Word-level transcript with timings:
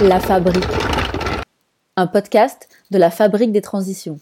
La 0.00 0.20
Fabrique, 0.20 0.64
un 1.96 2.06
podcast 2.06 2.68
de 2.92 2.98
la 2.98 3.10
Fabrique 3.10 3.50
des 3.50 3.60
Transitions. 3.60 4.20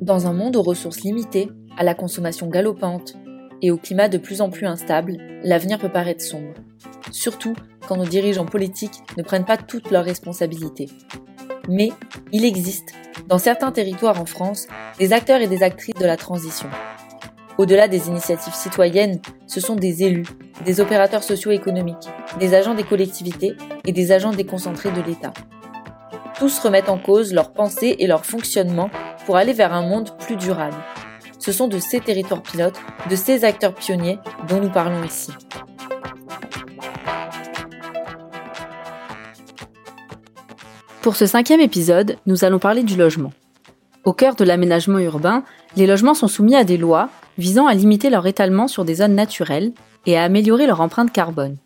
Dans 0.00 0.26
un 0.26 0.32
monde 0.32 0.56
aux 0.56 0.62
ressources 0.62 1.02
limitées, 1.02 1.48
à 1.76 1.84
la 1.84 1.94
consommation 1.94 2.48
galopante 2.48 3.14
et 3.62 3.70
au 3.70 3.76
climat 3.76 4.08
de 4.08 4.18
plus 4.18 4.40
en 4.40 4.50
plus 4.50 4.66
instable, 4.66 5.18
l'avenir 5.44 5.78
peut 5.78 5.92
paraître 5.92 6.24
sombre. 6.24 6.54
Surtout 7.12 7.54
quand 7.86 7.96
nos 7.96 8.04
dirigeants 8.04 8.46
politiques 8.46 9.00
ne 9.16 9.22
prennent 9.22 9.44
pas 9.44 9.56
toutes 9.56 9.92
leurs 9.92 10.04
responsabilités. 10.04 10.88
Mais 11.68 11.92
il 12.32 12.44
existe, 12.44 12.94
dans 13.28 13.38
certains 13.38 13.70
territoires 13.70 14.20
en 14.20 14.26
France, 14.26 14.66
des 14.98 15.12
acteurs 15.12 15.40
et 15.40 15.46
des 15.46 15.62
actrices 15.62 15.94
de 15.94 16.06
la 16.06 16.16
transition. 16.16 16.68
Au-delà 17.58 17.88
des 17.88 18.06
initiatives 18.06 18.54
citoyennes, 18.54 19.20
ce 19.48 19.60
sont 19.60 19.74
des 19.74 20.04
élus, 20.04 20.28
des 20.64 20.80
opérateurs 20.80 21.24
socio-économiques, 21.24 22.08
des 22.38 22.54
agents 22.54 22.74
des 22.74 22.84
collectivités 22.84 23.56
et 23.84 23.90
des 23.90 24.12
agents 24.12 24.30
déconcentrés 24.30 24.92
de 24.92 25.00
l'État. 25.00 25.32
Tous 26.38 26.56
remettent 26.60 26.88
en 26.88 26.98
cause 26.98 27.34
leurs 27.34 27.52
pensées 27.52 27.96
et 27.98 28.06
leur 28.06 28.24
fonctionnement 28.24 28.90
pour 29.26 29.36
aller 29.36 29.52
vers 29.52 29.72
un 29.72 29.82
monde 29.82 30.16
plus 30.18 30.36
durable. 30.36 30.76
Ce 31.40 31.50
sont 31.50 31.66
de 31.66 31.80
ces 31.80 31.98
territoires 31.98 32.44
pilotes, 32.44 32.78
de 33.10 33.16
ces 33.16 33.44
acteurs 33.44 33.74
pionniers 33.74 34.20
dont 34.48 34.60
nous 34.60 34.70
parlons 34.70 35.02
ici. 35.02 35.32
Pour 41.02 41.16
ce 41.16 41.26
cinquième 41.26 41.60
épisode, 41.60 42.18
nous 42.26 42.44
allons 42.44 42.60
parler 42.60 42.84
du 42.84 42.96
logement. 42.96 43.32
Au 44.04 44.12
cœur 44.12 44.36
de 44.36 44.44
l'aménagement 44.44 45.00
urbain, 45.00 45.42
les 45.74 45.88
logements 45.88 46.14
sont 46.14 46.28
soumis 46.28 46.54
à 46.54 46.62
des 46.62 46.76
lois 46.76 47.10
visant 47.38 47.66
à 47.66 47.74
limiter 47.74 48.10
leur 48.10 48.26
étalement 48.26 48.68
sur 48.68 48.84
des 48.84 48.96
zones 48.96 49.14
naturelles 49.14 49.72
et 50.06 50.18
à 50.18 50.24
améliorer 50.24 50.66
leur 50.66 50.80
empreinte 50.80 51.12
carbone. 51.12 51.56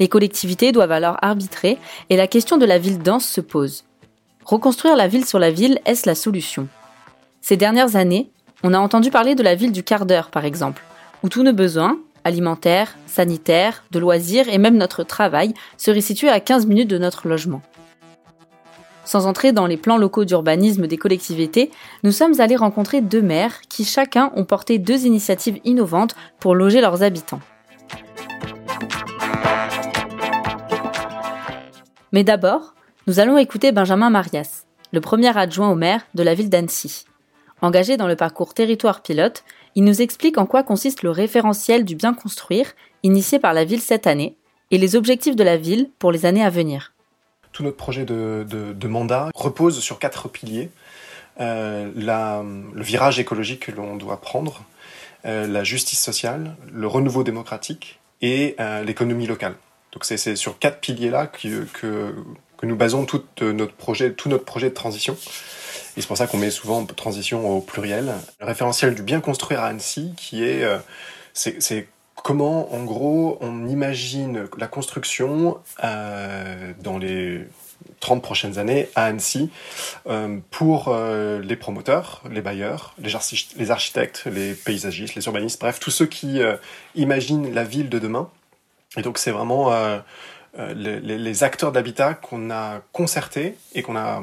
Les 0.00 0.08
collectivités 0.08 0.72
doivent 0.72 0.92
alors 0.92 1.18
arbitrer 1.20 1.78
et 2.08 2.16
la 2.16 2.26
question 2.26 2.56
de 2.56 2.64
la 2.64 2.78
ville 2.78 2.98
dense 2.98 3.26
se 3.26 3.40
pose. 3.40 3.84
Reconstruire 4.44 4.96
la 4.96 5.08
ville 5.08 5.26
sur 5.26 5.38
la 5.38 5.50
ville, 5.50 5.80
est-ce 5.84 6.08
la 6.08 6.14
solution? 6.14 6.68
Ces 7.40 7.56
dernières 7.56 7.96
années, 7.96 8.30
on 8.62 8.74
a 8.74 8.78
entendu 8.78 9.10
parler 9.10 9.34
de 9.34 9.42
la 9.42 9.54
ville 9.54 9.72
du 9.72 9.82
quart 9.82 10.06
d'heure, 10.06 10.30
par 10.30 10.44
exemple, 10.44 10.82
où 11.22 11.28
tous 11.28 11.42
nos 11.42 11.52
besoins, 11.52 11.98
alimentaires, 12.24 12.96
sanitaires, 13.06 13.84
de 13.90 13.98
loisirs 13.98 14.48
et 14.48 14.58
même 14.58 14.76
notre 14.76 15.02
travail, 15.02 15.54
seraient 15.76 16.00
situés 16.00 16.28
à 16.28 16.40
15 16.40 16.66
minutes 16.66 16.90
de 16.90 16.98
notre 16.98 17.28
logement. 17.28 17.62
Sans 19.04 19.26
entrer 19.26 19.52
dans 19.52 19.66
les 19.66 19.76
plans 19.76 19.98
locaux 19.98 20.24
d'urbanisme 20.24 20.86
des 20.86 20.96
collectivités, 20.96 21.70
nous 22.04 22.12
sommes 22.12 22.40
allés 22.40 22.56
rencontrer 22.56 23.00
deux 23.00 23.22
maires 23.22 23.60
qui 23.68 23.84
chacun 23.84 24.32
ont 24.36 24.44
porté 24.44 24.78
deux 24.78 25.06
initiatives 25.06 25.58
innovantes 25.64 26.14
pour 26.38 26.54
loger 26.54 26.80
leurs 26.80 27.02
habitants. 27.02 27.40
Mais 32.12 32.24
d'abord, 32.24 32.74
nous 33.06 33.18
allons 33.18 33.38
écouter 33.38 33.72
Benjamin 33.72 34.10
Marias, 34.10 34.66
le 34.92 35.00
premier 35.00 35.36
adjoint 35.36 35.70
au 35.70 35.74
maire 35.74 36.06
de 36.14 36.22
la 36.22 36.34
ville 36.34 36.50
d'Annecy. 36.50 37.04
Engagé 37.60 37.96
dans 37.96 38.08
le 38.08 38.16
parcours 38.16 38.54
territoire 38.54 39.02
pilote, 39.02 39.44
il 39.74 39.84
nous 39.84 40.02
explique 40.02 40.38
en 40.38 40.46
quoi 40.46 40.62
consiste 40.62 41.02
le 41.02 41.10
référentiel 41.10 41.84
du 41.84 41.96
bien 41.96 42.12
construire, 42.12 42.72
initié 43.02 43.38
par 43.38 43.54
la 43.54 43.64
ville 43.64 43.80
cette 43.80 44.06
année, 44.06 44.36
et 44.70 44.78
les 44.78 44.94
objectifs 44.94 45.36
de 45.36 45.44
la 45.44 45.56
ville 45.56 45.90
pour 45.98 46.12
les 46.12 46.26
années 46.26 46.44
à 46.44 46.50
venir 46.50 46.92
tout 47.52 47.62
notre 47.62 47.76
projet 47.76 48.04
de, 48.04 48.86
mandat 48.86 49.30
repose 49.34 49.80
sur 49.80 49.98
quatre 49.98 50.28
piliers. 50.28 50.70
Euh, 51.40 51.90
le 51.94 52.82
virage 52.82 53.18
écologique 53.18 53.66
que 53.66 53.72
l'on 53.72 53.96
doit 53.96 54.20
prendre, 54.20 54.64
euh, 55.24 55.46
la 55.46 55.64
justice 55.64 56.00
sociale, 56.00 56.56
le 56.70 56.86
renouveau 56.86 57.22
démocratique 57.22 58.00
et 58.20 58.56
euh, 58.60 58.82
l'économie 58.82 59.26
locale. 59.26 59.54
Donc 59.92 60.04
c'est 60.04 60.36
sur 60.36 60.58
quatre 60.58 60.80
piliers-là 60.80 61.26
que, 61.26 61.64
que, 61.72 62.14
nous 62.62 62.76
basons 62.76 63.04
tout 63.04 63.24
notre 63.40 63.74
projet, 63.74 64.12
tout 64.12 64.28
notre 64.28 64.44
projet 64.44 64.70
de 64.70 64.74
transition. 64.74 65.14
Et 65.96 66.00
c'est 66.00 66.06
pour 66.06 66.16
ça 66.16 66.26
qu'on 66.26 66.38
met 66.38 66.50
souvent 66.50 66.86
transition 66.86 67.50
au 67.50 67.60
pluriel. 67.60 68.12
Le 68.40 68.46
référentiel 68.46 68.94
du 68.94 69.02
bien 69.02 69.20
construire 69.20 69.60
à 69.60 69.66
Annecy, 69.66 70.14
qui 70.16 70.44
est, 70.44 70.64
c'est 71.34 71.88
comment, 72.22 72.72
en 72.72 72.84
gros, 72.84 73.38
on 73.40 73.66
imagine 73.66 74.48
la 74.56 74.66
construction 74.66 75.58
euh, 75.82 76.72
dans 76.80 76.98
les 76.98 77.40
30 78.00 78.22
prochaines 78.22 78.58
années 78.58 78.88
à 78.94 79.06
Annecy 79.06 79.50
euh, 80.06 80.38
pour 80.50 80.88
euh, 80.88 81.40
les 81.40 81.56
promoteurs, 81.56 82.22
les 82.30 82.40
bailleurs, 82.40 82.94
les, 82.98 83.70
architectes, 83.70 84.24
les 84.26 84.54
paysagistes, 84.54 85.14
les 85.14 85.26
urbanistes, 85.26 85.60
bref, 85.60 85.80
tous 85.80 85.90
ceux 85.90 86.06
qui 86.06 86.40
imaginent 86.94 87.52
la 87.52 87.64
ville 87.64 87.88
de 87.88 87.98
demain. 87.98 88.30
Et 88.96 89.02
donc 89.02 89.18
c'est 89.18 89.30
vraiment 89.30 89.72
les, 90.58 91.00
les, 91.00 91.44
acteurs 91.44 91.72
d'habitat 91.72 92.14
qu'on 92.14 92.50
a 92.50 92.82
concertés 92.92 93.56
et 93.74 93.82
qu'on 93.82 93.96
a 93.96 94.22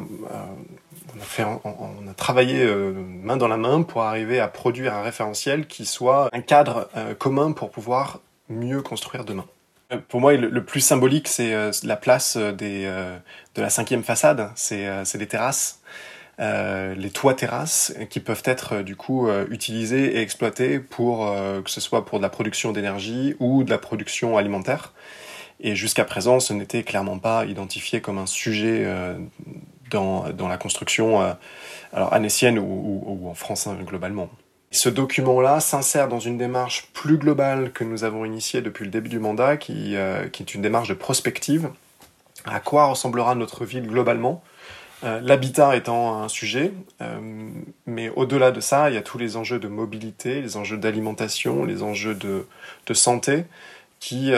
on 1.63 2.07
a, 2.07 2.13
travaillé 2.13 2.63
euh, 2.63 2.91
main 2.91 3.37
dans 3.37 3.47
la 3.47 3.57
main 3.57 3.81
pour 3.81 4.03
arriver 4.03 4.39
à 4.39 4.47
produire 4.47 4.93
un 4.93 5.01
référentiel 5.01 5.67
qui 5.67 5.85
soit 5.85 6.29
un 6.33 6.41
cadre 6.41 6.89
euh, 6.95 7.13
commun 7.13 7.51
pour 7.51 7.71
pouvoir 7.71 8.19
mieux 8.49 8.81
construire 8.81 9.25
demain. 9.25 9.45
Euh, 9.91 9.97
pour 10.07 10.21
moi, 10.21 10.33
le, 10.33 10.63
plus 10.63 10.81
symbolique, 10.81 11.27
c'est 11.27 11.53
la 11.83 11.95
place 11.95 12.37
de 12.37 13.19
la 13.57 13.69
cinquième 13.69 14.03
façade, 14.03 14.49
c'est 14.55 15.03
les 15.15 15.27
terrasses. 15.27 15.81
les 16.39 17.11
toits 17.13 17.33
terrasses 17.33 17.93
qui 18.09 18.19
peuvent 18.19 18.43
être 18.45 18.81
du 18.81 18.95
coup 18.95 19.29
utilisés 19.49 20.17
et 20.17 20.21
exploités 20.21 20.79
pour 20.79 21.35
que 21.63 21.69
ce 21.69 21.81
soit 21.81 22.05
pour 22.05 22.19
de 22.19 22.23
la 22.23 22.29
production 22.29 22.71
d'énergie 22.71 23.35
ou 23.39 23.63
de 23.63 23.69
la 23.69 23.77
production 23.77 24.37
alimentaire. 24.37 24.93
Et 25.61 25.75
jusqu'à 25.75 26.05
présent, 26.05 26.39
ce 26.39 26.53
n'était 26.53 26.83
clairement 26.83 27.19
pas 27.19 27.45
identifié 27.45 27.99
comme 27.99 28.17
un 28.17 28.27
sujet 28.27 28.85
dans, 29.89 30.47
la 30.47 30.57
construction 30.57 31.21
euh, 31.21 31.33
alors 31.93 32.13
ou, 32.13 33.29
en 33.29 33.33
France 33.33 33.67
hein, 33.67 33.77
globalement. 33.85 34.29
Ce 34.71 34.89
document-là 34.89 35.59
s'insère 35.59 36.07
dans 36.07 36.19
une 36.19 36.37
démarche 36.37 36.89
plus 36.93 37.17
globale 37.17 37.71
que 37.71 37.83
nous 37.83 38.03
avons 38.03 38.23
initiée 38.23 38.61
depuis 38.61 38.85
le 38.85 38.91
début 38.91 39.09
du 39.09 39.19
mandat, 39.19 39.57
qui, 39.57 39.95
euh, 39.95 40.25
est 40.25 40.53
une 40.53 40.61
démarche 40.61 40.89
de 40.89 40.93
prospective. 40.93 41.69
À 42.45 42.59
quoi 42.59 42.85
ressemblera 42.85 43.33
notre 43.35 43.65
ville 43.65 43.87
globalement 43.87 44.43
euh, 45.03 45.19
L'habitat 45.21 45.75
étant 45.75 46.21
un 46.21 46.27
sujet, 46.27 46.71
mais 47.87 48.09
au-delà 48.09 48.51
de 48.51 48.59
ça, 48.59 48.89
il 48.89 48.93
y 48.93 48.97
a 48.97 49.01
tous 49.01 49.17
les 49.17 49.37
enjeux 49.37 49.59
de 49.59 49.67
mobilité, 49.67 50.41
les 50.41 50.55
enjeux 50.55 50.77
d'alimentation, 50.77 51.65
les 51.65 51.81
enjeux 51.81 52.15
de, 52.15 52.45
santé 52.93 53.45
qui, 53.99 54.31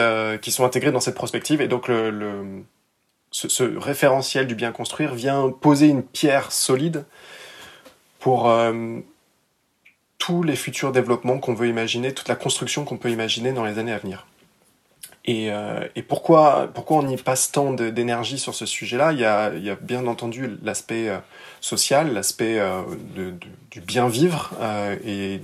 sont 0.48 0.64
intégrés 0.64 0.92
dans 0.92 1.00
cette 1.00 1.14
prospective. 1.14 1.60
Et 1.60 1.68
donc 1.68 1.88
le 1.88 2.64
ce, 3.32 3.78
référentiel 3.78 4.46
du 4.46 4.54
bien 4.54 4.72
construire 4.72 5.14
vient 5.14 5.50
poser 5.50 5.88
une 5.88 6.02
pierre 6.02 6.52
solide 6.52 7.04
pour 8.20 8.48
euh, 8.48 8.98
tous 10.18 10.42
les 10.42 10.54
futurs 10.54 10.92
développements 10.92 11.38
qu'on 11.38 11.54
veut 11.54 11.68
imaginer, 11.68 12.12
toute 12.12 12.28
la 12.28 12.36
construction 12.36 12.84
qu'on 12.84 12.98
peut 12.98 13.10
imaginer 13.10 13.52
dans 13.52 13.64
les 13.64 13.78
années 13.78 13.92
à 13.92 13.98
venir. 13.98 14.26
Et, 15.24 15.52
euh, 15.52 15.88
pourquoi, 16.08 16.68
pourquoi 16.74 16.98
on 16.98 17.08
y 17.08 17.16
passe 17.16 17.52
tant 17.52 17.72
d'énergie 17.72 18.38
sur 18.38 18.54
ce 18.54 18.66
sujet-là? 18.66 19.12
Il, 19.12 19.20
y 19.20 19.24
a, 19.24 19.76
bien 19.80 20.06
entendu 20.06 20.58
l'aspect 20.62 21.08
euh, 21.08 21.18
social, 21.60 22.12
l'aspect 22.12 22.60
du 23.70 23.80
bien 23.80 24.08
vivre 24.08 24.52
et 25.04 25.40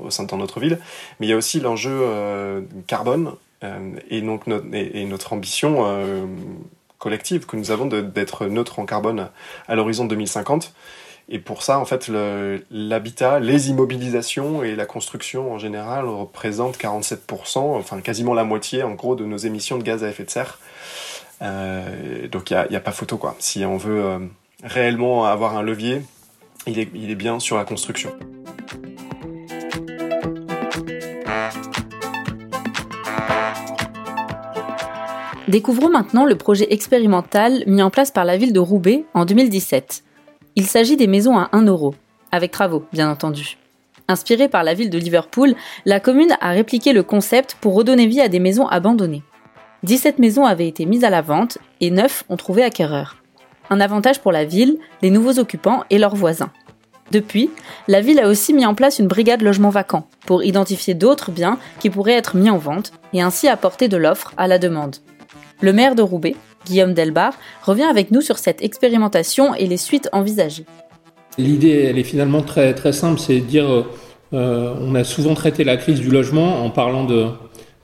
au 0.00 0.10
sein 0.10 0.24
de 0.24 0.34
notre 0.34 0.60
ville, 0.60 0.78
mais 1.18 1.26
il 1.26 1.30
y 1.30 1.32
a 1.32 1.36
aussi 1.36 1.60
l'enjeu 1.60 2.66
carbone 2.88 3.34
et 4.10 4.20
donc 4.20 4.42
et 4.72 5.04
notre 5.04 5.32
ambition 5.32 5.84
collective 6.98 7.46
que 7.46 7.56
nous 7.56 7.70
avons 7.70 7.86
d'être 7.86 8.46
neutre 8.46 8.78
en 8.78 8.86
carbone 8.86 9.28
à 9.66 9.74
l'horizon 9.74 10.04
2050. 10.04 10.72
Et 11.30 11.38
pour 11.38 11.62
ça, 11.62 11.78
en 11.78 11.84
fait, 11.84 12.10
l'habitat, 12.70 13.38
les 13.38 13.68
immobilisations 13.68 14.62
et 14.62 14.74
la 14.74 14.86
construction 14.86 15.52
en 15.52 15.58
général 15.58 16.06
représentent 16.06 16.78
47%, 16.78 17.58
enfin 17.58 18.00
quasiment 18.00 18.32
la 18.32 18.44
moitié 18.44 18.82
en 18.82 18.94
gros 18.94 19.14
de 19.14 19.24
nos 19.24 19.36
émissions 19.36 19.76
de 19.76 19.82
gaz 19.82 20.04
à 20.04 20.08
effet 20.08 20.24
de 20.24 20.30
serre. 20.30 20.58
Euh, 21.42 22.26
donc 22.28 22.50
il 22.50 22.66
n'y 22.70 22.76
a, 22.76 22.80
pas 22.80 22.92
photo 22.92 23.18
quoi. 23.18 23.36
Si 23.38 23.64
on 23.64 23.76
veut 23.76 24.02
euh, 24.02 24.18
réellement 24.64 25.26
avoir 25.26 25.56
un 25.56 25.62
levier, 25.62 26.02
il 26.66 26.78
est, 26.78 26.88
il 26.94 27.10
est 27.10 27.14
bien 27.14 27.40
sur 27.40 27.56
la 27.58 27.64
construction. 27.64 28.10
Découvrons 35.48 35.88
maintenant 35.88 36.26
le 36.26 36.36
projet 36.36 36.66
expérimental 36.70 37.64
mis 37.66 37.80
en 37.80 37.88
place 37.88 38.10
par 38.10 38.26
la 38.26 38.36
ville 38.36 38.52
de 38.52 38.60
Roubaix 38.60 39.06
en 39.14 39.24
2017. 39.24 40.04
Il 40.56 40.66
s'agit 40.66 40.98
des 40.98 41.06
maisons 41.06 41.38
à 41.38 41.48
1 41.52 41.62
euro, 41.62 41.94
avec 42.30 42.50
travaux, 42.50 42.84
bien 42.92 43.10
entendu. 43.10 43.56
Inspirée 44.08 44.48
par 44.48 44.62
la 44.62 44.74
ville 44.74 44.90
de 44.90 44.98
Liverpool, 44.98 45.54
la 45.86 46.00
commune 46.00 46.36
a 46.42 46.50
répliqué 46.50 46.92
le 46.92 47.02
concept 47.02 47.56
pour 47.62 47.74
redonner 47.74 48.06
vie 48.06 48.20
à 48.20 48.28
des 48.28 48.40
maisons 48.40 48.66
abandonnées. 48.66 49.22
17 49.84 50.18
maisons 50.18 50.44
avaient 50.44 50.68
été 50.68 50.84
mises 50.84 51.04
à 51.04 51.08
la 51.08 51.22
vente 51.22 51.56
et 51.80 51.90
9 51.90 52.24
ont 52.28 52.36
trouvé 52.36 52.62
acquéreur. 52.62 53.16
Un 53.70 53.80
avantage 53.80 54.20
pour 54.20 54.32
la 54.32 54.44
ville, 54.44 54.76
les 55.00 55.10
nouveaux 55.10 55.38
occupants 55.38 55.82
et 55.88 55.96
leurs 55.96 56.14
voisins. 56.14 56.50
Depuis, 57.10 57.48
la 57.86 58.02
ville 58.02 58.20
a 58.20 58.28
aussi 58.28 58.52
mis 58.52 58.66
en 58.66 58.74
place 58.74 58.98
une 58.98 59.08
brigade 59.08 59.40
logement 59.40 59.70
vacant 59.70 60.08
pour 60.26 60.44
identifier 60.44 60.92
d'autres 60.92 61.30
biens 61.30 61.58
qui 61.80 61.88
pourraient 61.88 62.12
être 62.12 62.36
mis 62.36 62.50
en 62.50 62.58
vente 62.58 62.92
et 63.14 63.22
ainsi 63.22 63.48
apporter 63.48 63.88
de 63.88 63.96
l'offre 63.96 64.34
à 64.36 64.46
la 64.46 64.58
demande. 64.58 64.96
Le 65.60 65.72
maire 65.72 65.96
de 65.96 66.02
Roubaix, 66.02 66.36
Guillaume 66.66 66.94
Delbar, 66.94 67.32
revient 67.64 67.82
avec 67.90 68.12
nous 68.12 68.20
sur 68.20 68.38
cette 68.38 68.62
expérimentation 68.62 69.54
et 69.54 69.66
les 69.66 69.76
suites 69.76 70.08
envisagées. 70.12 70.64
L'idée, 71.36 71.86
elle 71.88 71.98
est 71.98 72.04
finalement 72.04 72.42
très, 72.42 72.74
très 72.74 72.92
simple, 72.92 73.18
c'est 73.18 73.40
de 73.40 73.44
dire, 73.44 73.84
euh, 74.32 74.74
on 74.80 74.94
a 74.94 75.02
souvent 75.02 75.34
traité 75.34 75.64
la 75.64 75.76
crise 75.76 76.00
du 76.00 76.10
logement 76.10 76.64
en 76.64 76.70
parlant 76.70 77.04
de, 77.04 77.26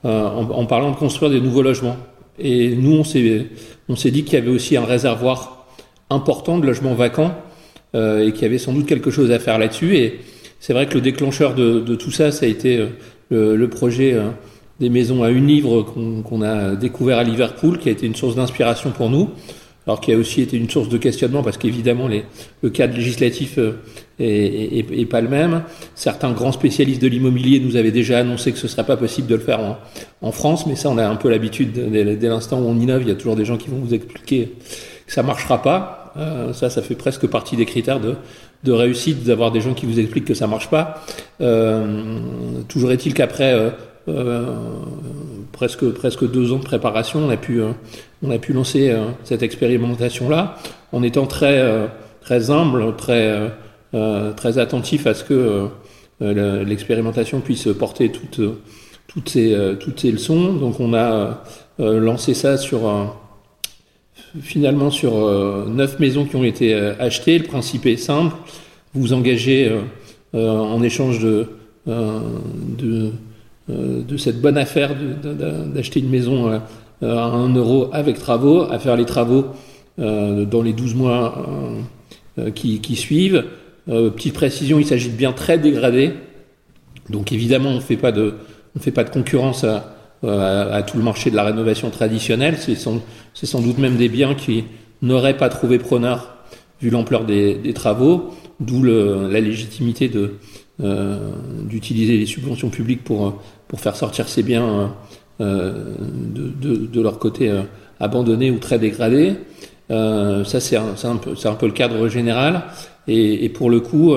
euh, 0.05 0.29
en, 0.29 0.67
parlant 0.67 0.93
de 0.93 0.97
construire 0.97 1.33
des 1.33 1.41
nouveaux 1.41 1.63
logements. 1.63 1.97
Et 2.39 2.77
nous, 2.77 2.93
on 2.93 3.05
s'est, 3.05 3.47
on 3.89 3.97
s'est 3.97 4.13
dit 4.13 4.23
qu'il 4.23 4.35
y 4.35 4.43
avait 4.43 4.51
aussi 4.51 4.77
un 4.77 4.85
réservoir 4.85 5.67
important 6.11 6.59
de 6.59 6.67
logements 6.67 6.95
vacants 6.95 7.35
euh, 7.97 8.25
et 8.25 8.33
qu'il 8.33 8.43
y 8.43 8.47
avait 8.47 8.59
sans 8.59 8.73
doute 8.73 8.87
quelque 8.87 9.11
chose 9.11 9.33
à 9.33 9.41
faire 9.41 9.59
là-dessus. 9.59 9.97
Et 9.97 10.21
c'est 10.61 10.75
vrai 10.75 10.87
que 10.87 10.95
le 10.95 11.01
déclencheur 11.01 11.57
de, 11.57 11.81
tout 11.97 12.13
ça, 12.13 12.31
ça 12.31 12.47
a 12.47 12.49
été 12.49 12.87
le, 13.31 13.57
le 13.57 13.69
projet 13.69 14.17
des 14.81 14.89
maisons 14.89 15.23
à 15.23 15.31
une 15.31 15.47
livre 15.47 15.83
qu'on 15.83 16.43
a 16.43 16.75
découvert 16.75 17.19
à 17.19 17.25
Liverpool, 17.25 17.79
qui 17.79 17.89
a 17.89 17.93
été 17.93 18.07
une 18.07 18.15
source 18.15 18.35
d'inspiration 18.35 18.91
pour 18.91 19.09
nous, 19.09 19.31
alors 19.87 20.01
qui 20.01 20.13
a 20.13 20.17
aussi 20.17 20.41
été 20.41 20.57
une 20.57 20.69
source 20.69 20.89
de 20.89 20.99
questionnement 20.99 21.43
parce 21.43 21.59
qu'évidemment 21.59 22.09
le 22.09 22.71
cadre 22.71 22.95
législatif 22.95 23.59
euh, 23.59 23.73
est, 24.19 25.09
pas 25.09 25.21
le 25.21 25.29
même. 25.29 25.63
Certains 25.95 26.33
grands 26.33 26.53
spécialistes 26.53 27.03
de 27.03 27.09
l'immobilier 27.09 27.61
nous 27.61 27.77
avaient 27.77 27.93
déjà 27.93 28.19
annoncé 28.19 28.53
que 28.53 28.59
ce 28.59 28.67
serait 28.67 28.85
pas 28.85 28.97
possible 28.97 29.29
de 29.29 29.35
le 29.35 29.41
faire 29.41 29.79
en, 30.23 30.33
France, 30.33 30.67
mais 30.67 30.75
ça 30.75 30.91
on 30.91 30.99
a 30.99 31.07
un 31.07 31.17
peu 31.17 31.29
l'habitude 31.29 31.73
dès, 31.73 32.29
l'instant 32.29 32.61
où 32.61 32.67
on 32.67 32.79
innove, 32.79 33.03
il 33.03 33.09
y 33.09 33.13
a 33.13 33.17
toujours 33.17 33.37
des 33.37 33.45
gens 33.45 33.57
qui 33.57 33.69
vont 33.69 33.79
vous 33.79 33.95
expliquer 33.95 34.53
que 35.07 35.13
ça 35.13 35.23
marchera 35.23 35.63
pas. 35.63 36.01
Euh, 36.17 36.53
ça, 36.53 36.71
ça 36.71 36.81
fait 36.81 36.95
presque 36.95 37.27
partie 37.27 37.57
des 37.57 37.67
critères 37.67 37.99
de, 37.99 38.15
de 38.65 38.73
réussite 38.73 39.25
d'avoir 39.25 39.51
des 39.51 39.61
gens 39.61 39.75
qui 39.75 39.87
vous 39.87 40.01
expliquent 40.01 40.25
que 40.25 40.35
ça 40.35 40.47
marche 40.47 40.71
pas. 40.71 41.05
Euh, 41.41 42.21
toujours 42.69 42.93
est-il 42.93 43.15
qu'après 43.15 43.53
euh, 43.53 43.71
presque 45.53 45.91
presque 45.93 46.31
deux 46.31 46.53
ans 46.53 46.59
de 46.59 46.65
préparation, 46.65 47.21
on 47.21 47.31
a 47.31 47.37
pu 47.37 47.63
euh, 47.63 47.71
on 48.23 48.31
a 48.31 48.39
pu 48.39 48.53
lancer 48.53 48.91
euh, 48.91 49.07
cette 49.25 49.43
expérimentation 49.43 50.29
là 50.29 50.57
en 50.93 51.03
étant 51.03 51.27
très 51.27 51.89
très 52.21 52.51
humble, 52.51 52.95
très 52.97 53.51
très 54.37 54.59
attentif 54.59 55.07
à 55.07 55.15
ce 55.15 55.25
que 55.25 55.69
l'expérimentation 56.21 57.41
puisse 57.41 57.69
porter 57.79 58.11
toutes 58.13 58.41
toutes 59.09 59.39
toutes 59.81 60.03
leçons. 60.05 60.53
Donc 60.53 60.79
on 60.79 60.95
a 60.95 61.43
lancé 61.79 62.35
ça 62.35 62.57
sur 62.57 62.83
finalement 64.41 64.91
sur 64.91 65.15
neuf 65.69 65.99
maisons 65.99 66.25
qui 66.25 66.37
ont 66.37 66.45
été 66.45 66.75
achetées. 66.75 67.39
Le 67.39 67.45
principe 67.45 67.87
est 67.87 67.97
simple 67.97 68.37
vous 68.95 69.13
engagez 69.13 69.77
en 70.33 70.81
échange 70.83 71.19
de, 71.19 71.49
de 71.87 71.93
euh, 71.93 73.11
de 73.69 74.17
cette 74.17 74.41
bonne 74.41 74.59
affaire 74.59 74.95
d'acheter 74.95 76.01
une 76.01 76.11
maison 76.11 76.61
euh, 77.03 77.17
à 77.17 77.25
1 77.25 77.55
euro 77.55 77.89
avec 77.93 78.19
travaux, 78.19 78.63
à 78.71 78.79
faire 78.79 78.97
les 78.97 79.05
travaux 79.05 79.47
euh, 79.99 80.45
dans 80.45 80.63
les 80.63 80.73
12 80.73 80.95
mois 80.95 81.47
qui, 82.55 82.97
suivent. 82.97 83.45
petite 83.87 84.35
précision, 84.35 84.79
il 84.79 84.87
s'agit 84.87 85.09
de 85.09 85.17
biens 85.17 85.33
très 85.33 85.57
dégradés. 85.57 86.13
Donc 87.11 87.33
évidemment, 87.33 87.71
on 87.71 87.77
ne 87.77 87.81
fait 87.81 87.97
pas 87.97 88.13
de, 88.13 88.35
fait 88.81 88.91
pas 88.91 89.05
de 89.05 89.11
concurrence 89.11 89.65
à, 89.65 90.83
tout 90.83 90.97
le 90.97 91.05
marché 91.05 91.31
de 91.31 91.37
la 91.37 91.45
rénovation 91.45 91.91
traditionnelle. 91.91 92.57
C'est 92.59 92.75
sans, 92.75 93.01
sans, 93.35 93.61
doute 93.61 93.79
même 93.79 93.97
des 93.97 94.09
biens 94.09 94.35
qui 94.35 94.65
n'auraient 95.03 95.37
pas 95.37 95.49
trouvé 95.49 95.79
preneur 95.79 96.35
vu 96.81 96.91
l'ampleur 96.91 97.25
des, 97.25 97.73
travaux, 97.75 98.35
d'où 98.61 98.83
la 98.83 99.41
légitimité 99.41 100.11
euh, 100.83 101.31
d'utiliser 101.69 102.19
les 102.19 102.27
subventions 102.27 102.69
publiques 102.69 103.05
pour, 103.05 103.41
pour 103.69 103.81
faire 103.81 103.97
sortir 103.97 104.29
ces 104.29 104.43
biens 104.43 104.95
euh, 105.41 105.95
de, 106.01 106.49
de, 106.49 106.87
de, 106.87 107.01
leur 107.01 107.19
côté 107.19 107.51
euh, 107.51 107.63
abandonnés 107.99 108.51
ou 108.51 108.59
très 108.59 108.79
dégradés. 108.79 109.35
ça, 109.89 110.61
c'est 110.61 110.77
un, 110.77 110.95
un, 111.05 111.17
peu, 111.17 111.35
un 111.45 111.55
peu 111.55 111.67
le 111.67 111.73
cadre 111.73 112.09
général. 112.09 112.65
Et, 113.09 113.49
pour 113.49 113.71
le 113.71 113.81
coup, 113.81 114.17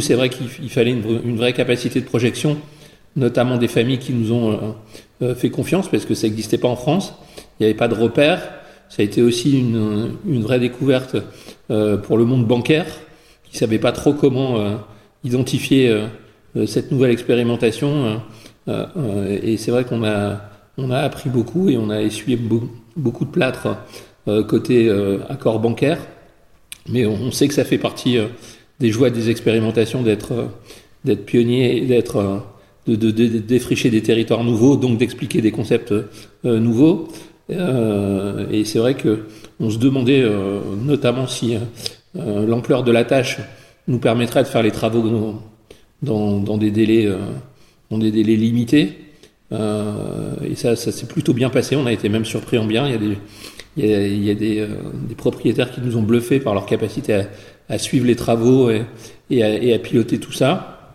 c'est 0.00 0.14
vrai 0.14 0.30
qu'il 0.30 0.70
fallait 0.70 0.92
une, 0.92 1.36
vraie 1.36 1.52
capacité 1.52 2.00
de 2.00 2.06
projection, 2.06 2.58
notamment 3.16 3.58
des 3.58 3.68
familles 3.68 3.98
qui 3.98 4.12
nous 4.12 4.32
ont 4.32 4.74
fait 5.36 5.50
confiance, 5.50 5.88
parce 5.88 6.04
que 6.04 6.14
ça 6.14 6.26
n'existait 6.26 6.58
pas 6.58 6.68
en 6.68 6.76
France. 6.76 7.14
Il 7.58 7.62
n'y 7.62 7.66
avait 7.66 7.78
pas 7.78 7.88
de 7.88 7.94
repères. 7.94 8.42
Ça 8.88 9.02
a 9.02 9.04
été 9.04 9.22
aussi 9.22 9.58
une, 9.58 10.16
une 10.26 10.42
vraie 10.42 10.58
découverte 10.58 11.16
pour 11.68 12.18
le 12.18 12.24
monde 12.24 12.46
bancaire, 12.46 12.86
qui 13.44 13.56
savait 13.56 13.78
pas 13.78 13.92
trop 13.92 14.12
comment 14.12 14.78
identifier 15.24 15.88
euh, 15.88 16.00
euh, 16.02 16.06
cette 16.66 16.90
nouvelle 16.90 17.10
expérimentation. 17.10 18.20
Euh, 18.68 19.38
et 19.42 19.56
c'est 19.56 19.70
vrai 19.70 19.84
qu'on 19.84 20.04
a, 20.04 20.40
on 20.76 20.90
a 20.90 20.98
appris 20.98 21.30
beaucoup 21.30 21.68
et 21.68 21.76
on 21.76 21.90
a 21.90 22.00
essuyé 22.02 22.38
beaucoup 22.96 23.24
de 23.24 23.30
plâtre 23.30 23.76
côté 24.46 24.90
accord 25.30 25.58
bancaire. 25.58 25.98
Mais 26.90 27.06
on 27.06 27.30
sait 27.30 27.48
que 27.48 27.54
ça 27.54 27.64
fait 27.64 27.78
partie 27.78 28.18
des 28.78 28.90
joies 28.90 29.08
des 29.08 29.30
expérimentations 29.30 30.02
d'être 30.02 30.48
d'être 31.04 31.24
pionnier 31.24 31.80
d'être 31.86 32.42
de, 32.86 32.94
de, 32.94 33.10
de, 33.10 33.38
défricher 33.38 33.88
des 33.88 34.02
territoires 34.02 34.44
nouveaux, 34.44 34.76
donc 34.76 34.98
d'expliquer 34.98 35.40
des 35.40 35.50
concepts 35.50 35.94
nouveaux. 36.44 37.08
et 37.48 38.64
c'est 38.64 38.78
vrai 38.78 38.94
que 38.94 39.20
on 39.60 39.70
se 39.70 39.78
demandait 39.78 40.22
notamment 40.84 41.26
si 41.26 41.56
l'ampleur 42.14 42.84
de 42.84 42.92
la 42.92 43.04
tâche 43.04 43.38
nous 43.86 43.98
permettrait 43.98 44.42
de 44.42 44.48
faire 44.48 44.62
les 44.62 44.72
travaux 44.72 45.02
dans, 46.02 46.38
dans 46.38 46.58
des 46.58 46.70
délais 46.70 47.06
euh, 47.06 47.18
dans 47.90 47.98
des 47.98 48.10
délais 48.10 48.36
limités. 48.36 48.98
Euh, 49.50 50.34
et 50.44 50.54
ça, 50.54 50.76
ça 50.76 50.92
s'est 50.92 51.06
plutôt 51.06 51.32
bien 51.32 51.50
passé. 51.50 51.74
On 51.76 51.86
a 51.86 51.92
été 51.92 52.08
même 52.08 52.24
surpris 52.24 52.58
en 52.58 52.66
bien. 52.66 52.86
Il 52.86 52.92
y 52.92 52.94
a 52.94 52.98
des, 52.98 53.18
il 53.76 53.86
y 53.86 53.94
a, 53.94 54.06
il 54.06 54.24
y 54.24 54.30
a 54.30 54.34
des, 54.34 54.60
euh, 54.60 54.68
des, 55.08 55.14
propriétaires 55.14 55.70
qui 55.70 55.80
nous 55.80 55.96
ont 55.96 56.02
bluffés 56.02 56.40
par 56.40 56.52
leur 56.52 56.66
capacité 56.66 57.14
à, 57.14 57.28
à 57.68 57.78
suivre 57.78 58.06
les 58.06 58.16
travaux 58.16 58.70
et, 58.70 58.82
et, 59.30 59.42
à, 59.42 59.50
et, 59.50 59.72
à, 59.72 59.78
piloter 59.78 60.18
tout 60.18 60.32
ça. 60.32 60.94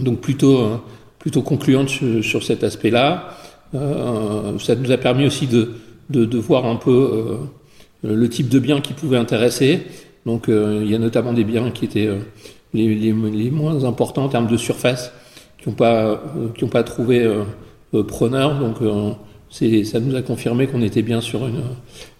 Donc 0.00 0.20
plutôt, 0.20 0.80
plutôt 1.18 1.42
concluante 1.42 1.88
sur, 1.88 2.24
sur 2.24 2.42
cet 2.42 2.64
aspect-là. 2.64 3.36
Euh, 3.74 4.58
ça 4.58 4.74
nous 4.74 4.90
a 4.90 4.98
permis 4.98 5.26
aussi 5.26 5.46
de, 5.46 5.74
de, 6.10 6.24
de 6.24 6.38
voir 6.38 6.66
un 6.66 6.76
peu 6.76 6.90
euh, 8.04 8.16
le 8.16 8.28
type 8.28 8.48
de 8.48 8.58
bien 8.58 8.80
qui 8.80 8.92
pouvait 8.92 9.16
intéresser. 9.16 9.82
Donc 10.26 10.48
euh, 10.48 10.82
il 10.84 10.90
y 10.90 10.94
a 10.94 10.98
notamment 10.98 11.32
des 11.32 11.44
biens 11.44 11.70
qui 11.70 11.84
étaient 11.84 12.10
les, 12.74 12.94
les, 12.94 13.12
les, 13.12 13.50
moins 13.50 13.84
importants 13.84 14.24
en 14.24 14.28
termes 14.28 14.46
de 14.46 14.56
surface, 14.56 15.12
qui 15.58 15.68
n'ont 15.68 15.74
pas, 15.74 16.04
euh, 16.04 16.16
qui 16.56 16.64
ont 16.64 16.68
pas 16.68 16.82
trouvé 16.82 17.28
preneur. 18.08 18.58
Donc 18.58 18.76
ça 19.50 20.00
nous 20.00 20.16
a 20.16 20.22
confirmé 20.22 20.66
qu'on 20.66 20.82
était 20.82 21.02
bien 21.02 21.20
sur 21.20 21.46
une, 21.46 21.62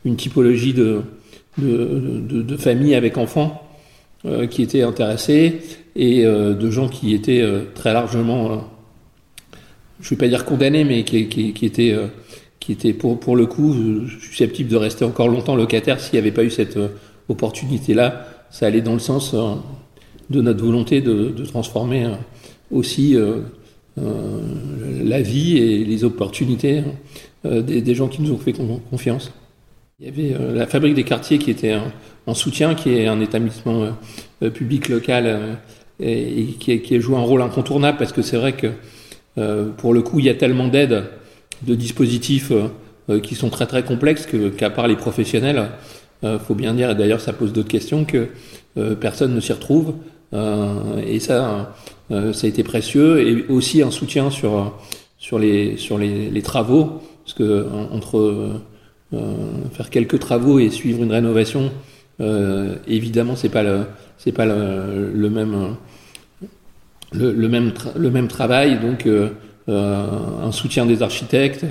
une 0.05 0.17
typologie 0.17 0.75
de, 0.75 1.03
de, 1.59 2.21
de, 2.29 2.43
de 2.43 2.57
familles 2.57 2.95
avec 2.95 3.19
enfants 3.19 3.63
euh, 4.25 4.47
qui 4.47 4.63
étaient 4.63 4.83
intéressés 4.83 5.61
et 5.97 6.25
euh, 6.25 6.55
de 6.55 6.71
gens 6.71 6.89
qui 6.89 7.15
étaient 7.15 7.41
euh, 7.41 7.65
très 7.75 7.93
largement, 7.93 8.71
je 10.01 10.07
ne 10.07 10.11
vais 10.11 10.17
pas 10.17 10.29
dire 10.29 10.45
condamnés, 10.45 10.85
mais 10.85 11.05
qui, 11.05 11.29
qui, 11.29 11.53
qui 11.53 11.67
étaient, 11.67 11.97
qui 12.61 12.73
étaient 12.73 12.93
pour, 12.93 13.19
pour 13.19 13.37
le 13.37 13.47
coup 13.47 13.75
susceptibles 14.21 14.71
de 14.71 14.77
rester 14.77 15.05
encore 15.05 15.29
longtemps 15.29 15.57
locataires 15.57 16.01
s'il 16.01 16.15
n'y 16.15 16.19
avait 16.19 16.33
pas 16.33 16.45
eu 16.45 16.51
cette 16.51 16.79
opportunité-là, 17.29 18.27
ça 18.51 18.67
allait 18.67 18.81
dans 18.83 18.93
le 18.93 18.99
sens 18.99 19.35
euh, 19.35 19.55
de 20.33 20.41
notre 20.41 20.65
volonté 20.65 21.01
de, 21.01 21.31
transformer 21.45 22.05
euh, 22.05 22.15
aussi 22.71 23.17
euh, 23.17 23.41
la 25.05 25.21
vie 25.21 25.59
et 25.59 25.85
les 25.85 26.05
opportunités 26.05 26.83
des, 27.45 27.95
gens 27.95 28.09
qui 28.09 28.23
nous 28.23 28.33
ont 28.33 28.39
fait 28.39 28.55
confiance. 28.91 29.33
Il 30.01 30.07
y 30.07 30.09
avait 30.09 30.55
la 30.55 30.67
Fabrique 30.67 30.95
des 30.95 31.05
quartiers 31.05 31.39
qui 31.39 31.51
était 31.51 31.77
en 32.27 32.33
soutien, 32.35 32.75
qui 32.75 32.95
est 32.95 33.07
un 33.07 33.21
établissement 33.21 33.89
public 34.55 34.89
local 34.89 35.59
et, 36.01 36.47
qui, 36.59 36.81
qui, 36.81 36.95
a 36.95 37.01
joué 37.01 37.17
un 37.17 37.23
rôle 37.23 37.43
incontournable 37.43 37.99
parce 37.99 38.13
que 38.13 38.23
c'est 38.23 38.39
vrai 38.39 38.55
que 38.55 38.69
pour 39.77 39.93
le 39.93 40.01
coup, 40.01 40.21
il 40.21 40.25
y 40.25 40.31
a 40.31 40.35
tellement 40.35 40.69
d'aides, 40.69 41.05
de 41.67 41.75
dispositifs 41.75 42.53
qui 43.23 43.35
sont 43.35 43.51
très 43.51 43.67
très 43.67 43.83
complexes 43.83 44.27
qu'à 44.57 44.71
part 44.71 44.89
les 44.89 44.97
professionnels, 44.97 45.69
euh, 46.25 46.39
faut 46.39 46.55
bien 46.55 46.75
dire, 46.75 46.91
et 46.91 46.95
d'ailleurs 46.95 47.21
ça 47.21 47.33
pose 47.33 47.53
d'autres 47.53 47.69
questions, 47.69 48.05
que 48.05 48.29
euh, 48.77 48.95
personne 48.95 49.35
ne 49.35 49.41
s'y 49.41 49.53
retrouve. 49.53 49.95
Euh, 50.33 51.03
et 51.07 51.21
ça, 51.21 51.75
ça 52.11 52.47
a 52.47 52.49
été 52.49 52.63
précieux. 52.63 53.27
Et 53.27 53.47
aussi 53.49 53.83
un 53.83 53.91
soutien 53.91 54.31
sur, 54.31 54.79
sur, 55.19 55.39
les, 55.39 55.77
sur 55.77 55.99
les, 55.99 56.31
les 56.31 56.43
travaux, 56.43 57.03
parce 57.25 57.35
que 57.35 57.67
entre 57.93 58.61
faire 59.73 59.91
quelques 59.91 60.19
travaux 60.19 60.59
et 60.59 60.71
suivre 60.71 61.03
une 61.03 61.13
rénovation, 61.13 61.71
évidemment, 62.87 63.37
c'est 63.37 63.49
pas 63.49 63.63
le, 63.63 63.87
c'est 64.19 64.33
pas 64.33 64.47
le, 64.47 65.13
le 65.13 65.31
même 65.31 65.77
le, 67.13 67.49
même 67.49 67.73
le 67.95 68.11
même 68.11 68.29
travail 68.29 68.79
donc 68.81 69.07
euh, 69.07 69.29
un 69.69 70.53
soutien 70.53 70.87
des 70.87 71.03
architectes 71.03 71.67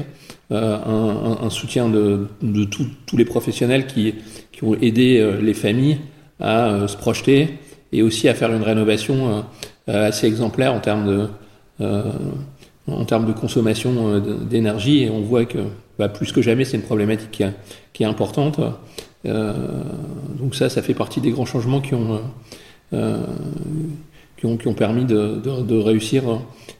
euh, 0.51 0.77
un, 0.85 1.45
un, 1.45 1.49
soutien 1.49 1.87
de, 1.87 2.27
de 2.41 2.65
tous 2.65 3.17
les 3.17 3.23
professionnels 3.23 3.87
qui, 3.87 4.15
qui 4.51 4.63
ont 4.65 4.75
aidé 4.75 5.17
euh, 5.17 5.39
les 5.39 5.53
familles 5.53 5.97
à 6.41 6.73
euh, 6.73 6.87
se 6.87 6.97
projeter 6.97 7.57
et 7.91 8.01
aussi 8.01 8.29
à 8.29 8.33
faire 8.33 8.53
une 8.53 8.63
rénovation 8.63 9.43
assez 9.87 10.27
exemplaire 10.27 10.73
en 10.73 10.79
termes 10.79 11.07
de, 11.07 11.85
en 12.87 13.05
termes 13.05 13.25
de 13.25 13.33
consommation 13.33 14.19
d'énergie. 14.19 15.03
Et 15.03 15.09
on 15.09 15.21
voit 15.21 15.45
que 15.45 15.59
bah, 15.99 16.07
plus 16.09 16.31
que 16.31 16.41
jamais, 16.41 16.63
c'est 16.63 16.77
une 16.77 16.83
problématique 16.83 17.43
qui, 17.93 18.03
est 18.03 18.05
importante. 18.05 18.59
donc 19.25 20.55
ça, 20.55 20.69
ça 20.69 20.81
fait 20.81 20.93
partie 20.93 21.19
des 21.21 21.31
grands 21.31 21.45
changements 21.45 21.81
qui 21.81 21.93
ont 21.93 22.21
qui 24.41 24.47
ont, 24.47 24.57
qui 24.57 24.67
ont 24.67 24.73
permis 24.73 25.05
de, 25.05 25.39
de, 25.43 25.61
de, 25.61 25.75
réussir 25.77 26.23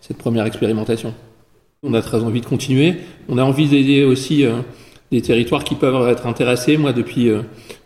cette 0.02 0.18
première 0.18 0.46
expérimentation. 0.46 1.14
On 1.84 1.94
a 1.94 2.02
très 2.02 2.24
envie 2.24 2.42
de 2.42 2.46
continuer. 2.46 2.96
On 3.30 3.38
a 3.38 3.44
envie 3.44 3.68
d'aider 3.68 4.04
aussi 4.04 4.46
euh, 4.46 4.58
des 5.12 5.22
territoires 5.22 5.64
qui 5.64 5.76
peuvent 5.76 6.10
être 6.10 6.28
intéressés. 6.28 6.78
Moi, 6.78 6.94
depuis 6.94 7.30
euh, 7.30 7.42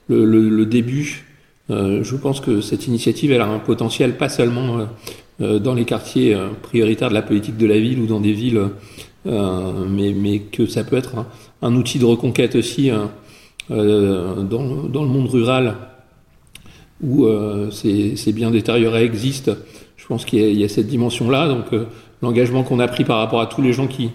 le, 0.08 0.26
le, 0.26 0.50
le, 0.50 0.66
début, 0.66 1.24
euh, 1.24 1.35
je 1.70 2.16
pense 2.16 2.40
que 2.42 2.62
cette 2.62 2.88
initiative, 2.88 3.32
elle 3.32 3.42
a 3.42 3.48
un 3.48 3.60
potentiel 3.60 4.18
pas 4.18 4.30
seulement 4.30 4.88
dans 5.40 5.74
les 5.74 5.86
quartiers 5.86 6.38
prioritaires 6.62 7.10
de 7.10 7.14
la 7.16 7.22
politique 7.22 7.58
de 7.58 7.66
la 7.66 7.80
ville 7.80 8.00
ou 8.00 8.06
dans 8.06 8.20
des 8.20 8.34
villes, 8.34 8.70
mais, 9.26 10.14
mais, 10.14 10.40
que 10.40 10.68
ça 10.68 10.84
peut 10.84 10.96
être 10.96 11.26
un, 11.62 11.76
outil 11.76 11.98
de 11.98 12.06
reconquête 12.06 12.56
aussi 12.56 12.92
dans, 13.70 13.74
dans 13.74 15.04
le 15.04 15.10
monde 15.10 15.30
rural 15.30 15.76
où 17.02 17.26
euh, 17.26 17.72
ces, 17.72 18.34
biens 18.34 18.52
détériorés 18.52 19.04
existent. 19.04 19.54
Je 19.98 20.06
pense 20.08 20.26
qu'il 20.26 20.40
y, 20.40 20.62
y, 20.62 20.64
a 20.64 20.70
cette 20.70 20.88
dimension-là. 20.88 21.48
Donc 21.48 21.66
euh, 21.74 21.86
l'engagement 22.22 22.64
qu'on 22.64 22.80
a 22.80 22.88
pris 22.88 23.04
par 23.04 23.18
rapport 23.18 23.42
à 23.42 23.48
tous 23.48 23.62
les 23.62 23.74
gens 23.74 23.88
qui, 23.88 24.12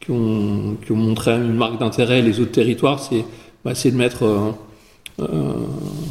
qui, 0.00 0.10
ont, 0.10 0.76
qui 0.84 0.92
ont 0.92 0.96
montré 0.96 1.32
une 1.32 1.54
marque 1.54 1.78
d'intérêt, 1.78 2.22
les 2.22 2.40
autres 2.40 2.52
territoires, 2.52 3.00
c'est 3.00 3.24
bah, 3.64 3.72
de 3.72 3.90
mettre, 3.96 4.24
euh, 4.24 4.38
euh, 4.38 4.52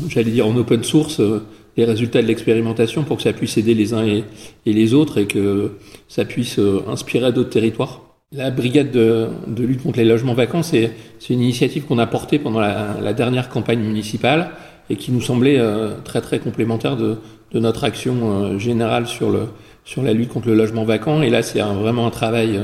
j'allais 0.10 0.32
dire 0.32 0.48
en 0.48 0.56
open 0.56 0.84
source, 0.84 1.20
euh, 1.20 1.42
les 1.78 1.86
résultats 1.86 2.22
de 2.22 2.28
l'expérimentation 2.28 3.04
pour 3.04 3.18
que 3.18 3.24
ça 3.24 3.34
puisse 3.34 3.58
aider 3.58 3.74
les 3.74 3.94
uns 3.94 4.06
et, 4.06 4.24
et, 4.66 4.74
les 4.74 4.94
autres 4.94 5.18
et 5.18 5.26
que 5.26 5.72
ça 6.08 6.26
puisse 6.26 6.60
inspirer 6.88 7.32
d'autres 7.32 7.50
territoires. 7.50 8.02
La 8.34 8.52
brigade 8.52 8.92
de, 8.92 9.28
de, 9.48 9.64
lutte 9.64 9.84
contre 9.84 10.00
les 10.00 10.06
logements 10.06 10.34
vacants, 10.34 10.64
c'est 10.64 10.92
une 11.30 11.42
initiative 11.42 11.86
qu'on 11.86 11.98
a 11.98 12.08
portée 12.08 12.40
pendant 12.40 12.60
la, 12.60 12.98
la 13.02 13.14
dernière 13.14 13.50
campagne 13.50 13.80
municipale 13.80 14.52
et 14.92 14.98
qui 14.98 15.12
nous 15.12 15.22
semblait 15.22 15.58
euh, 15.58 15.92
très 16.04 16.22
très 16.22 16.40
complémentaire 16.40 16.98
de, 16.98 17.18
de 17.52 17.60
notre 17.60 17.86
action 17.86 18.16
euh, 18.24 18.60
générale 18.60 19.08
sur, 19.08 19.30
le, 19.30 19.44
sur 19.86 20.04
la 20.04 20.12
lutte 20.12 20.30
contre 20.30 20.50
le 20.50 20.56
logement 20.56 20.84
vacant. 20.84 21.22
Et 21.22 21.30
là, 21.30 21.44
c'est 21.44 21.62
vraiment 21.62 22.06
un 22.06 22.10
travail 22.10 22.60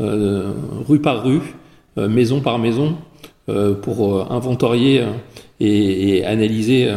euh, 0.00 0.52
rue 0.86 1.00
par 1.00 1.24
rue, 1.24 1.40
maison 1.96 2.40
par 2.40 2.58
maison, 2.58 2.96
pour 3.82 4.32
inventorier 4.32 5.04
et, 5.60 6.18
et 6.18 6.24
analyser 6.24 6.92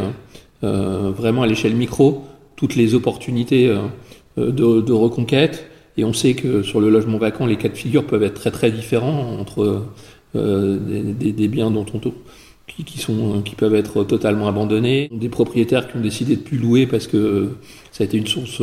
vraiment 0.62 1.42
à 1.42 1.46
l'échelle 1.46 1.74
micro 1.74 2.24
toutes 2.56 2.74
les 2.74 2.94
opportunités 2.94 3.72
de, 4.36 4.80
de, 4.80 4.92
reconquête. 4.92 5.70
Et 5.96 6.04
on 6.04 6.12
sait 6.12 6.34
que 6.34 6.62
sur 6.62 6.80
le 6.80 6.90
logement 6.90 7.18
vacant, 7.18 7.46
les 7.46 7.56
cas 7.56 7.68
de 7.68 7.76
figure 7.76 8.04
peuvent 8.04 8.22
être 8.22 8.34
très 8.34 8.50
très 8.50 8.70
différents 8.70 9.38
entre 9.38 9.84
des, 10.34 11.02
des, 11.02 11.32
des, 11.32 11.48
biens 11.48 11.70
dont 11.70 11.86
on, 11.94 12.00
qui, 12.68 12.84
qui, 12.84 12.98
sont, 12.98 13.42
qui 13.42 13.54
peuvent 13.54 13.74
être 13.74 14.04
totalement 14.04 14.48
abandonnés, 14.48 15.08
des 15.12 15.28
propriétaires 15.28 15.88
qui 15.90 15.96
ont 15.96 16.00
décidé 16.00 16.36
de 16.36 16.42
plus 16.42 16.58
louer 16.58 16.86
parce 16.86 17.06
que 17.06 17.50
ça 17.92 18.04
a 18.04 18.06
été 18.06 18.18
une 18.18 18.26
source 18.26 18.62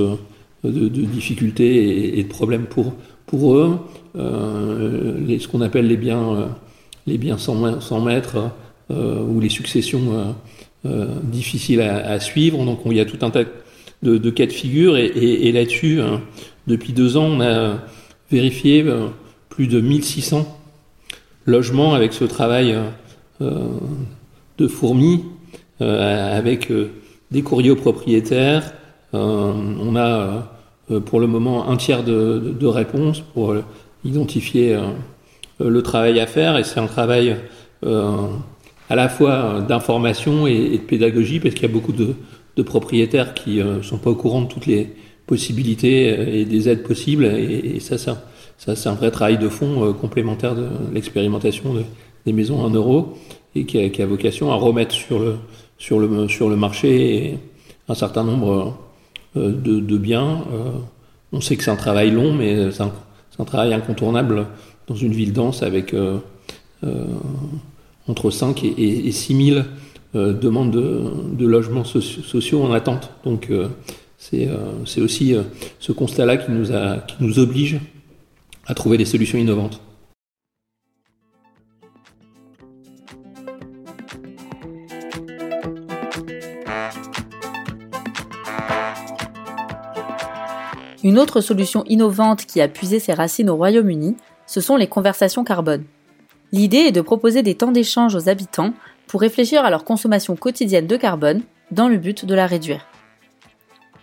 de, 0.63 0.87
de 0.87 1.01
difficultés 1.01 2.17
et, 2.17 2.23
de 2.23 2.27
problèmes 2.27 2.65
pour, 2.65 2.93
pour 3.25 3.55
eux, 3.55 3.77
euh, 4.15 5.19
les, 5.25 5.39
ce 5.39 5.47
qu'on 5.47 5.61
appelle 5.61 5.87
les 5.87 5.97
biens, 5.97 6.33
euh, 6.33 6.45
les 7.07 7.17
biens 7.17 7.37
sans, 7.37 7.79
sans 7.81 8.01
maître 8.01 8.37
euh, 8.37 8.47
ou 8.89 9.39
les 9.39 9.49
successions 9.49 10.13
euh, 10.13 10.31
euh, 10.85 11.07
difficiles 11.23 11.81
à, 11.81 12.07
à, 12.07 12.19
suivre. 12.19 12.63
Donc 12.63 12.81
il 12.85 12.93
y 12.93 12.99
a 12.99 13.05
tout 13.05 13.17
un 13.25 13.31
tas 13.31 13.43
de, 14.03 14.17
de 14.17 14.29
cas 14.29 14.45
de 14.45 14.51
figure 14.51 14.97
et, 14.97 15.05
et, 15.05 15.47
et 15.47 15.51
là-dessus, 15.51 16.01
hein, 16.01 16.21
depuis 16.67 16.93
deux 16.93 17.17
ans, 17.17 17.25
on 17.25 17.41
a 17.41 17.79
vérifié 18.31 18.83
euh, 18.83 19.07
plus 19.49 19.67
de 19.67 19.81
1600 19.81 20.45
logements 21.45 21.93
avec 21.93 22.13
ce 22.13 22.25
travail 22.25 22.77
euh, 23.41 23.67
de 24.57 24.67
fourmis 24.67 25.25
euh, 25.81 26.37
avec 26.37 26.71
euh, 26.71 26.91
des 27.31 27.41
courriers 27.41 27.71
aux 27.71 27.75
propriétaires. 27.75 28.73
on 29.11 29.95
a 29.95 30.51
pour 31.05 31.19
le 31.19 31.27
moment 31.27 31.69
un 31.69 31.77
tiers 31.77 32.03
de, 32.03 32.39
de, 32.39 32.51
de 32.51 32.67
réponses 32.67 33.21
pour 33.21 33.55
identifier 34.03 34.77
le 35.59 35.81
travail 35.81 36.19
à 36.19 36.27
faire 36.27 36.57
et 36.57 36.63
c'est 36.63 36.79
un 36.79 36.87
travail 36.87 37.37
à 38.89 38.95
la 38.95 39.09
fois 39.09 39.61
d'information 39.67 40.47
et, 40.47 40.71
de 40.71 40.77
pédagogie 40.77 41.39
parce 41.39 41.53
qu'il 41.55 41.63
y 41.63 41.71
a 41.71 41.73
beaucoup 41.73 41.93
de, 41.93 42.15
de 42.55 42.63
propriétaires 42.63 43.33
qui 43.33 43.57
ne 43.57 43.81
sont 43.81 43.97
pas 43.97 44.09
au 44.09 44.15
courant 44.15 44.41
de 44.41 44.47
toutes 44.47 44.65
les 44.65 44.89
possibilités 45.27 46.39
et 46.39 46.45
des 46.45 46.69
aides 46.69 46.83
possibles 46.83 47.25
et, 47.25 47.75
et 47.75 47.79
ça, 47.79 47.97
ça, 47.97 48.23
c'est 48.57 48.87
un 48.87 48.93
vrai 48.93 49.11
travail 49.11 49.37
de 49.37 49.49
fond 49.49 49.93
complémentaire 49.93 50.55
de 50.55 50.67
l'expérimentation 50.93 51.73
de, 51.73 51.83
des 52.25 52.33
maisons 52.33 52.61
en 52.61 52.69
euros 52.69 53.17
et 53.55 53.65
qui 53.65 53.79
a, 53.79 53.89
qui 53.89 54.01
a, 54.01 54.05
vocation 54.05 54.51
à 54.51 54.55
remettre 54.55 54.93
sur 54.93 55.19
le, 55.19 55.35
sur 55.77 55.99
le, 55.99 56.27
sur 56.27 56.49
le 56.49 56.55
marché 56.55 57.37
un 57.87 57.95
certain 57.95 58.23
nombre 58.23 58.77
euh, 59.37 59.51
de, 59.51 59.79
de 59.79 59.97
biens. 59.97 60.43
Euh, 60.53 60.71
on 61.31 61.41
sait 61.41 61.55
que 61.55 61.63
c'est 61.63 61.71
un 61.71 61.75
travail 61.75 62.11
long, 62.11 62.33
mais 62.33 62.71
c'est 62.71 62.83
un, 62.83 62.91
un, 63.39 63.43
travail 63.45 63.73
incontournable 63.73 64.47
dans 64.87 64.95
une 64.95 65.11
ville 65.11 65.33
dense 65.33 65.63
avec 65.63 65.93
euh, 65.93 66.19
euh 66.83 67.05
entre 68.07 68.31
5 68.31 68.63
et, 68.63 68.67
et, 68.67 69.07
et 69.07 69.11
6 69.11 69.45
000 69.53 69.59
euh, 70.15 70.33
demandes 70.33 70.71
de, 70.71 71.45
logements 71.45 71.83
soci 71.83 72.21
sociaux 72.21 72.63
en 72.63 72.71
attente. 72.71 73.11
Donc 73.23 73.49
euh, 73.49 73.67
c'est 74.17 75.01
aussi 75.01 75.35
ce 75.79 75.91
constat-là 75.91 76.37
qui, 76.37 76.45
qui 76.45 77.23
nous 77.23 77.39
oblige 77.39 77.79
à 78.65 78.73
trouver 78.73 78.97
des 78.97 79.05
solutions 79.05 79.37
innovantes. 79.37 79.81
Une 91.05 91.19
autre 91.19 91.39
solution 91.39 91.83
innovante 91.85 92.47
qui 92.47 92.61
a 92.61 92.67
puisé 92.67 92.99
ses 92.99 93.13
racines 93.13 93.51
au 93.51 93.55
Royaume-Uni, 93.55 94.17
ce 94.47 94.59
sont 94.59 94.75
les 94.75 94.87
conversations 94.87 95.43
carbone. 95.43 95.83
L'idée 96.51 96.77
est 96.77 96.91
de 96.91 97.01
proposer 97.01 97.43
des 97.43 97.55
temps 97.55 97.71
d'échange 97.71 98.15
aux 98.15 98.29
habitants 98.29 98.73
pour 99.07 99.21
réfléchir 99.21 99.63
à 99.63 99.69
leur 99.69 99.83
consommation 99.83 100.35
quotidienne 100.35 100.87
de 100.87 100.97
carbone 100.97 101.41
dans 101.71 101.87
le 101.87 101.97
but 101.97 102.25
de 102.25 102.35
la 102.35 102.47
réduire. 102.47 102.85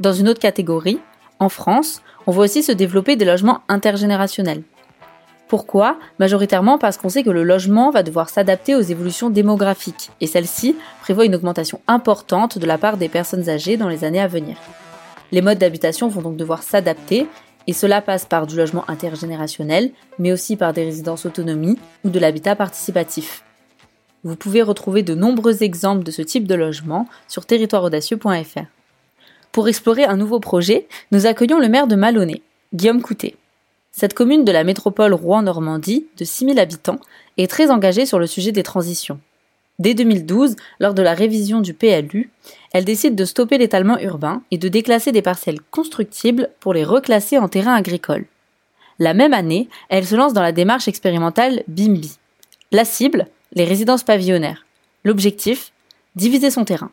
Dans 0.00 0.12
une 0.12 0.28
autre 0.28 0.40
catégorie, 0.40 0.98
en 1.38 1.48
France, 1.48 2.02
on 2.26 2.32
voit 2.32 2.44
aussi 2.44 2.62
se 2.62 2.72
développer 2.72 3.16
des 3.16 3.24
logements 3.24 3.60
intergénérationnels. 3.68 4.62
Pourquoi? 5.48 5.98
Majoritairement 6.18 6.78
parce 6.78 6.96
qu'on 6.96 7.10
sait 7.10 7.22
que 7.22 7.30
le 7.30 7.42
logement 7.42 7.90
va 7.90 8.02
devoir 8.02 8.30
s'adapter 8.30 8.74
aux 8.74 8.80
évolutions 8.80 9.28
démographiques, 9.28 10.10
et 10.20 10.26
celle-ci 10.26 10.76
prévoit 11.02 11.26
une 11.26 11.34
augmentation 11.34 11.80
importante 11.88 12.58
de 12.58 12.66
la 12.66 12.78
part 12.78 12.96
des 12.96 13.10
personnes 13.10 13.50
âgées 13.50 13.76
dans 13.76 13.88
les 13.88 14.04
années 14.04 14.20
à 14.20 14.28
venir. 14.28 14.56
Les 15.30 15.42
modes 15.42 15.58
d'habitation 15.58 16.08
vont 16.08 16.22
donc 16.22 16.36
devoir 16.36 16.62
s'adapter, 16.62 17.26
et 17.66 17.72
cela 17.72 18.02
passe 18.02 18.24
par 18.24 18.46
du 18.46 18.56
logement 18.56 18.88
intergénérationnel, 18.88 19.92
mais 20.18 20.32
aussi 20.32 20.56
par 20.56 20.72
des 20.72 20.84
résidences 20.84 21.26
autonomie 21.26 21.78
ou 22.04 22.10
de 22.10 22.18
l'habitat 22.18 22.56
participatif. 22.56 23.44
Vous 24.24 24.36
pouvez 24.36 24.62
retrouver 24.62 25.02
de 25.02 25.14
nombreux 25.14 25.62
exemples 25.62 26.04
de 26.04 26.10
ce 26.10 26.22
type 26.22 26.46
de 26.46 26.54
logement 26.54 27.08
sur 27.28 27.44
territoireaudacieux.fr. 27.44 28.66
Pour 29.50 29.68
explorer 29.68 30.04
un 30.04 30.16
nouveau 30.16 30.40
projet, 30.40 30.86
nous 31.10 31.26
accueillons 31.26 31.58
le 31.58 31.68
maire 31.68 31.86
de 31.86 31.96
Malonnet, 31.96 32.42
Guillaume 32.72 33.02
Coutet. 33.02 33.36
Cette 33.90 34.14
commune 34.14 34.44
de 34.44 34.52
la 34.52 34.64
métropole 34.64 35.12
Rouen-Normandie, 35.12 36.06
de 36.16 36.24
6000 36.24 36.58
habitants, 36.58 37.00
est 37.36 37.50
très 37.50 37.70
engagée 37.70 38.06
sur 38.06 38.18
le 38.18 38.26
sujet 38.26 38.52
des 38.52 38.62
transitions. 38.62 39.20
Dès 39.78 39.94
2012, 39.94 40.56
lors 40.80 40.94
de 40.94 41.02
la 41.02 41.14
révision 41.14 41.60
du 41.60 41.74
PLU, 41.74 42.30
elle 42.72 42.84
décide 42.84 43.14
de 43.14 43.24
stopper 43.24 43.58
l'étalement 43.58 43.98
urbain 43.98 44.42
et 44.50 44.58
de 44.58 44.68
déclasser 44.68 45.12
des 45.12 45.22
parcelles 45.22 45.60
constructibles 45.70 46.50
pour 46.60 46.74
les 46.74 46.84
reclasser 46.84 47.38
en 47.38 47.48
terrain 47.48 47.74
agricole. 47.74 48.26
La 48.98 49.14
même 49.14 49.34
année, 49.34 49.68
elle 49.88 50.06
se 50.06 50.14
lance 50.14 50.34
dans 50.34 50.42
la 50.42 50.52
démarche 50.52 50.88
expérimentale 50.88 51.64
BIMBI. 51.68 52.18
La 52.70 52.84
cible, 52.84 53.26
les 53.54 53.64
résidences 53.64 54.04
pavillonnaires. 54.04 54.66
L'objectif, 55.04 55.72
diviser 56.16 56.50
son 56.50 56.64
terrain. 56.64 56.90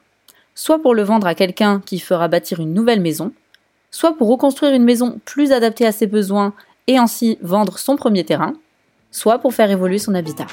Soit 0.55 0.81
pour 0.81 0.95
le 0.95 1.03
vendre 1.03 1.27
à 1.27 1.35
quelqu'un 1.35 1.81
qui 1.85 1.99
fera 1.99 2.27
bâtir 2.27 2.59
une 2.59 2.73
nouvelle 2.73 3.01
maison, 3.01 3.33
soit 3.91 4.15
pour 4.17 4.29
reconstruire 4.29 4.73
une 4.73 4.83
maison 4.83 5.19
plus 5.25 5.51
adaptée 5.51 5.85
à 5.85 5.91
ses 5.91 6.07
besoins 6.07 6.53
et 6.87 6.97
ainsi 6.97 7.37
vendre 7.41 7.77
son 7.77 7.95
premier 7.95 8.23
terrain, 8.23 8.53
soit 9.11 9.39
pour 9.39 9.53
faire 9.53 9.69
évoluer 9.69 9.99
son 9.99 10.15
habitat. 10.15 10.47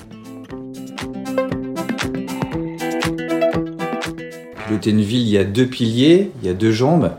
L'Hôtel-Ville, 4.70 5.22
il 5.22 5.28
y 5.28 5.38
a 5.38 5.44
deux 5.44 5.66
piliers, 5.66 6.32
il 6.42 6.46
y 6.46 6.50
a 6.50 6.54
deux 6.54 6.72
jambes. 6.72 7.12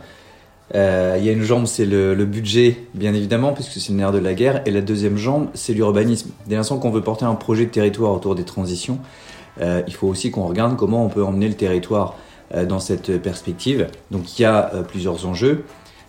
Euh, 0.74 1.16
il 1.18 1.24
y 1.24 1.28
a 1.28 1.32
une 1.32 1.42
jambe, 1.42 1.66
c'est 1.66 1.86
le, 1.86 2.14
budget, 2.24 2.76
bien 2.94 3.14
évidemment, 3.14 3.52
puisque 3.52 3.80
c'est 3.80 3.92
le 3.92 3.98
nerf 3.98 4.12
de 4.12 4.18
la 4.18 4.34
guerre. 4.34 4.62
Et 4.66 4.70
la 4.70 4.80
deuxième 4.80 5.16
jambe, 5.16 5.48
c'est 5.54 5.72
l'urbanisme. 5.72 6.30
Dès 6.46 6.56
l'instant 6.56 6.78
qu'on 6.78 6.90
veut 6.90 7.02
porter 7.02 7.24
un 7.24 7.34
projet 7.34 7.64
de 7.66 7.70
territoire 7.70 8.12
autour 8.12 8.34
des 8.34 8.44
transitions, 8.44 8.98
euh, 9.60 9.82
il 9.86 9.94
faut 9.94 10.06
aussi 10.06 10.30
qu'on 10.30 10.46
regarde 10.46 10.76
comment 10.76 11.04
on 11.04 11.08
peut 11.08 11.24
emmener 11.24 11.48
le 11.48 11.54
territoire 11.54 12.16
euh, 12.54 12.66
dans 12.66 12.80
cette 12.80 13.20
perspective. 13.22 13.88
Donc 14.10 14.38
il 14.38 14.42
y 14.42 14.44
a 14.44 14.70
plusieurs 14.86 15.26
enjeux. 15.26 15.64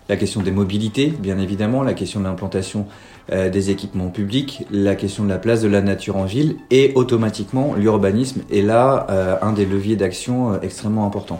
la 0.09 0.17
question 0.17 0.41
des 0.41 0.51
mobilités, 0.51 1.07
bien 1.07 1.37
évidemment, 1.37 1.83
la 1.83 1.93
question 1.93 2.19
de 2.19 2.25
l'implantation 2.25 2.85
euh, 3.31 3.49
des 3.49 3.69
équipements 3.69 4.07
publics, 4.07 4.65
la 4.71 4.95
question 4.95 5.23
de 5.23 5.29
la 5.29 5.37
place 5.37 5.61
de 5.61 5.67
la 5.67 5.81
nature 5.81 6.15
en 6.17 6.23
ville, 6.23 6.55
et 6.71 6.93
automatiquement, 6.95 7.75
l'urbanisme 7.75 8.41
est 8.51 8.63
là 8.63 9.05
euh, 9.11 9.35
un 9.43 9.53
des 9.53 9.67
leviers 9.67 9.95
d'action 9.95 10.53
euh, 10.53 10.57
extrêmement 10.63 11.05
importants. 11.05 11.39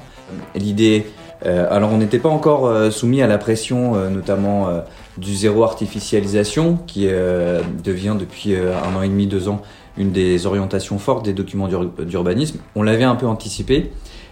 L'idée, 0.53 1.07
alors 1.41 1.91
on 1.91 1.97
n'était 1.97 2.19
pas 2.19 2.29
encore 2.29 2.91
soumis 2.91 3.23
à 3.23 3.27
la 3.27 3.39
pression, 3.39 3.93
notamment 4.11 4.67
du 5.17 5.33
zéro 5.33 5.63
artificialisation, 5.63 6.77
qui 6.85 7.07
devient 7.83 8.15
depuis 8.19 8.55
un 8.55 8.95
an 8.95 9.01
et 9.01 9.07
demi, 9.07 9.25
deux 9.25 9.47
ans, 9.49 9.63
une 9.97 10.11
des 10.11 10.45
orientations 10.45 10.99
fortes 10.99 11.25
des 11.25 11.33
documents 11.33 11.67
d'urbanisme. 11.67 12.59
On 12.75 12.83
l'avait 12.83 13.05
un 13.05 13.15
peu 13.15 13.25
anticipé, 13.25 13.89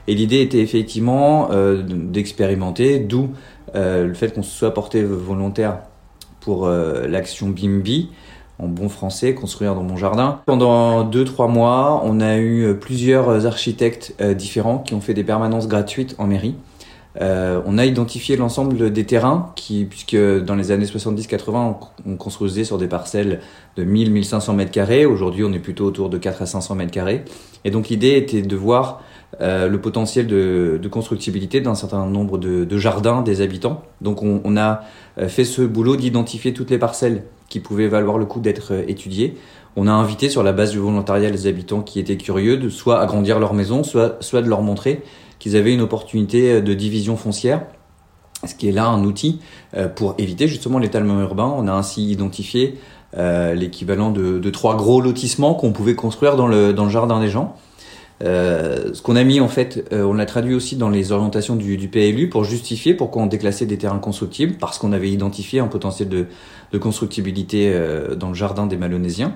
et 0.08 0.14
l'idée 0.14 0.42
était 0.42 0.60
effectivement 0.60 1.50
d'expérimenter, 1.88 3.00
d'où 3.00 3.30
le 3.74 4.14
fait 4.14 4.36
qu'on 4.36 4.44
soit 4.44 4.74
porté 4.74 5.02
volontaire 5.02 5.80
pour 6.48 6.66
euh, 6.66 7.08
l'action 7.10 7.50
Bimbi, 7.50 8.08
en 8.58 8.70
bon 8.70 8.88
français, 8.88 9.34
construire 9.34 9.76
dans 9.76 9.84
mon 9.84 9.98
jardin. 9.98 10.40
Pendant 10.46 11.04
2-3 11.04 11.52
mois, 11.52 12.02
on 12.06 12.22
a 12.22 12.38
eu 12.38 12.74
plusieurs 12.80 13.46
architectes 13.46 14.16
euh, 14.22 14.34
différents 14.34 14.78
qui 14.78 14.94
ont 14.94 15.02
fait 15.02 15.14
des 15.14 15.26
permanences 15.26 15.68
gratuites 15.68 16.16
en 16.20 16.26
mairie. 16.26 16.56
Euh, 17.20 17.60
on 17.66 17.78
a 17.78 17.86
identifié 17.86 18.38
l'ensemble 18.38 18.94
des 18.94 19.06
terrains 19.06 19.52
qui, 19.58 19.84
puisque 19.84 20.16
dans 20.16 20.56
les 20.56 20.72
années 20.72 20.86
70-80, 20.86 21.76
on, 22.06 22.16
construisait 22.16 22.64
sur 22.64 22.78
des 22.78 22.88
parcelles 22.88 23.42
de 23.76 23.84
1000-1500 23.84 24.56
mètres 24.56 24.72
carrés. 24.72 25.06
Aujourd'hui, 25.06 25.44
on 25.44 25.52
est 25.52 25.60
plutôt 25.60 25.84
autour 25.84 26.10
de 26.10 26.18
4 26.18 26.44
à 26.44 26.46
500 26.46 26.76
mètres 26.76 26.92
carrés. 26.92 27.26
Et 27.66 27.72
donc, 27.72 27.90
l'idée 27.90 28.16
était 28.16 28.42
de 28.42 28.56
voir 28.56 29.02
euh, 29.42 29.68
le 29.68 29.82
potentiel 29.82 30.26
de, 30.26 30.80
constructibilité 30.90 31.60
d'un 31.60 31.76
certain 31.76 32.06
nombre 32.06 32.38
de, 32.38 32.78
jardins 32.78 33.22
des 33.22 33.42
habitants. 33.42 33.84
Donc 34.00 34.24
on, 34.24 34.58
a 34.58 34.84
euh, 35.20 35.28
fait 35.28 35.44
ce 35.44 35.62
boulot 35.62 35.98
d'identifier 35.98 36.54
toutes 36.54 36.72
les 36.72 36.78
parcelles 36.78 37.24
qui 37.50 37.60
pouvaient 37.60 37.90
valoir 37.90 38.18
le 38.18 38.26
coup 38.26 38.40
d'être 38.40 38.74
euh, 38.74 38.84
étudiées. 38.88 39.36
On 39.76 39.86
a 39.86 39.92
invité 39.92 40.30
sur 40.30 40.44
la 40.44 40.54
base 40.54 40.72
du 40.72 40.80
volontariat 40.80 41.30
les 41.30 41.46
habitants 41.46 41.82
qui 41.82 42.00
étaient 42.00 42.16
curieux 42.16 42.56
de 42.56 42.70
soit 42.70 43.02
agrandir 43.02 43.40
leur 43.40 43.54
maison, 43.54 43.84
soit, 43.84 44.18
de 44.42 44.48
leur 44.48 44.62
montrer 44.62 45.04
qu'ils 45.40 45.58
avaient 45.58 45.74
une 45.74 45.82
opportunité 45.82 46.62
de 46.62 46.74
division 46.74 47.18
foncière 47.18 47.64
ce 48.46 48.54
qui 48.54 48.70
est 48.70 48.72
là 48.72 48.86
un 48.86 49.04
outil 49.04 49.40
pour 49.96 50.14
éviter 50.20 50.48
justement 50.48 50.78
l'étalement 50.78 51.20
urbain. 51.22 51.52
On 51.58 51.68
a 51.68 51.72
ainsi 51.74 52.10
identifié 52.10 52.76
l'équivalent 53.16 54.12
de, 54.12 54.50
trois 54.52 54.76
gros 54.76 55.02
lotissements 55.02 55.54
qu'on 55.56 55.74
pouvait 55.74 55.96
construire 55.96 56.36
dans 56.36 56.48
le 56.48 56.90
jardin 56.90 57.20
des 57.20 57.30
gens. 57.30 57.56
Euh, 58.24 58.94
ce 58.94 59.02
qu'on 59.02 59.16
a 59.16 59.24
mis 59.24 59.40
en 59.40 59.48
fait, 59.48 59.88
euh, 59.94 60.04
on 60.04 60.14
l'a 60.14 60.26
traduit 60.26 60.56
aussi 60.56 60.76
dans 60.76 60.90
les 60.90 61.12
orientations 61.12 61.56
du, 61.56 61.78
du, 61.78 61.88
PLU 61.88 62.30
pour 62.30 62.44
justifier 62.44 62.96
pourquoi 62.96 63.22
on 63.22 63.28
déclassait 63.28 63.68
des 63.68 63.78
terrains 63.78 64.00
constructibles, 64.00 64.56
parce 64.60 64.80
qu'on 64.80 64.92
avait 64.92 65.10
identifié 65.10 65.60
un 65.60 65.68
potentiel 65.68 66.10
de, 66.10 66.26
de 66.72 66.78
constructibilité 66.78 67.72
euh, 67.74 68.16
dans 68.16 68.30
le 68.30 68.34
jardin 68.34 68.66
des 68.66 68.78
Malonésiens. 68.78 69.36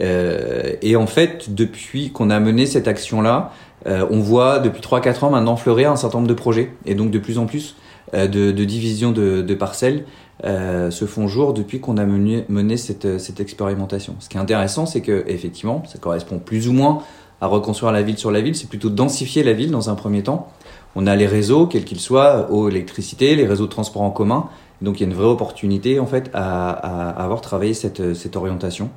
Euh, 0.00 0.74
et 0.82 0.96
en 0.96 1.06
fait, 1.06 1.54
depuis 1.54 2.10
qu'on 2.10 2.30
a 2.30 2.40
mené 2.40 2.66
cette 2.66 2.88
action-là, 2.88 3.52
on 3.86 4.18
voit 4.18 4.58
depuis 4.58 4.82
3-4 4.82 5.24
ans 5.24 5.30
maintenant 5.30 5.56
fleurir 5.56 5.90
un 5.90 5.96
certain 5.96 6.18
nombre 6.18 6.28
de 6.28 6.34
projets, 6.34 6.72
et 6.84 6.94
donc 6.94 7.10
de 7.10 7.18
plus 7.18 7.38
en 7.38 7.46
plus 7.46 7.74
de, 8.12 8.26
de 8.26 8.64
divisions 8.64 9.12
de, 9.12 9.40
de 9.40 9.54
parcelles 9.54 10.04
se 10.42 11.04
font 11.06 11.26
jour 11.26 11.54
depuis 11.54 11.80
qu'on 11.80 11.96
a 11.96 12.04
mené, 12.04 12.44
mené 12.50 12.76
cette, 12.76 13.18
cette 13.18 13.40
expérimentation. 13.40 14.16
Ce 14.18 14.28
qui 14.28 14.36
est 14.36 14.40
intéressant, 14.40 14.84
c'est 14.84 15.00
que 15.00 15.24
effectivement, 15.26 15.84
ça 15.86 15.98
correspond 15.98 16.38
plus 16.38 16.68
ou 16.68 16.74
moins 16.74 17.02
à 17.40 17.46
reconstruire 17.46 17.92
la 17.92 18.02
ville 18.02 18.18
sur 18.18 18.30
la 18.30 18.40
ville, 18.40 18.54
c'est 18.54 18.68
plutôt 18.68 18.90
densifier 18.90 19.42
la 19.42 19.52
ville 19.52 19.70
dans 19.70 19.90
un 19.90 19.94
premier 19.94 20.22
temps. 20.22 20.48
On 20.96 21.06
a 21.06 21.14
les 21.14 21.26
réseaux, 21.26 21.66
quels 21.66 21.84
qu'ils 21.84 22.00
soient, 22.00 22.50
eau, 22.50 22.68
électricité, 22.68 23.36
les 23.36 23.46
réseaux 23.46 23.66
de 23.66 23.70
transport 23.70 24.02
en 24.02 24.10
commun. 24.10 24.48
Donc 24.82 24.98
il 24.98 25.04
y 25.04 25.06
a 25.06 25.08
une 25.08 25.16
vraie 25.16 25.28
opportunité 25.28 26.00
en 26.00 26.06
fait 26.06 26.30
à, 26.34 26.70
à 26.70 27.24
avoir 27.24 27.40
travaillé 27.40 27.74
cette, 27.74 28.14
cette, 28.14 28.36
orientation. 28.36 28.90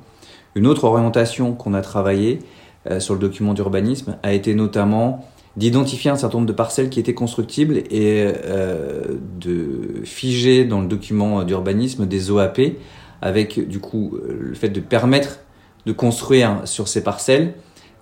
Une 0.54 0.66
autre 0.66 0.84
orientation 0.84 1.52
qu'on 1.52 1.74
a 1.74 1.80
travaillé 1.80 2.40
euh, 2.90 3.00
sur 3.00 3.14
le 3.14 3.20
document 3.20 3.54
d'urbanisme 3.54 4.16
a 4.22 4.32
été 4.32 4.54
notamment 4.54 5.24
d'identifier 5.56 6.10
un 6.10 6.16
certain 6.16 6.38
nombre 6.38 6.48
de 6.48 6.52
parcelles 6.54 6.88
qui 6.88 6.98
étaient 6.98 7.14
constructibles 7.14 7.78
et 7.90 8.26
euh, 8.44 9.18
de 9.38 10.02
figer 10.04 10.64
dans 10.64 10.80
le 10.80 10.86
document 10.86 11.44
d'urbanisme 11.44 12.06
des 12.06 12.30
OAP 12.30 12.60
avec 13.20 13.68
du 13.68 13.78
coup 13.78 14.18
le 14.26 14.54
fait 14.54 14.70
de 14.70 14.80
permettre 14.80 15.38
de 15.86 15.92
construire 15.92 16.62
sur 16.64 16.88
ces 16.88 17.04
parcelles 17.04 17.54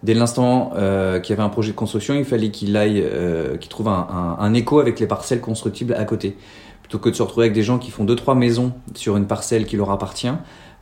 dès 0.02 0.14
l'instant 0.14 0.72
euh, 0.76 1.20
qu'il 1.20 1.34
y 1.34 1.38
avait 1.38 1.46
un 1.46 1.50
projet 1.50 1.72
de 1.72 1.76
construction, 1.76 2.14
il 2.14 2.24
fallait 2.24 2.50
qu'il 2.50 2.76
aille, 2.76 3.02
euh, 3.04 3.56
qu'il 3.56 3.70
trouve 3.70 3.88
un, 3.88 4.06
un, 4.10 4.42
un, 4.42 4.54
écho 4.54 4.80
avec 4.80 5.00
les 5.00 5.06
parcelles 5.06 5.40
constructibles 5.40 5.94
à 5.94 6.04
côté, 6.04 6.36
plutôt 6.82 6.98
que 6.98 7.08
de 7.08 7.14
se 7.14 7.22
retrouver 7.22 7.46
avec 7.46 7.54
des 7.54 7.62
gens 7.62 7.78
qui 7.78 7.90
font 7.90 8.04
deux 8.04 8.16
trois 8.16 8.34
maisons 8.34 8.72
sur 8.94 9.16
une 9.16 9.26
parcelle 9.26 9.66
qui 9.66 9.76
leur 9.76 9.90
appartient, 9.90 10.32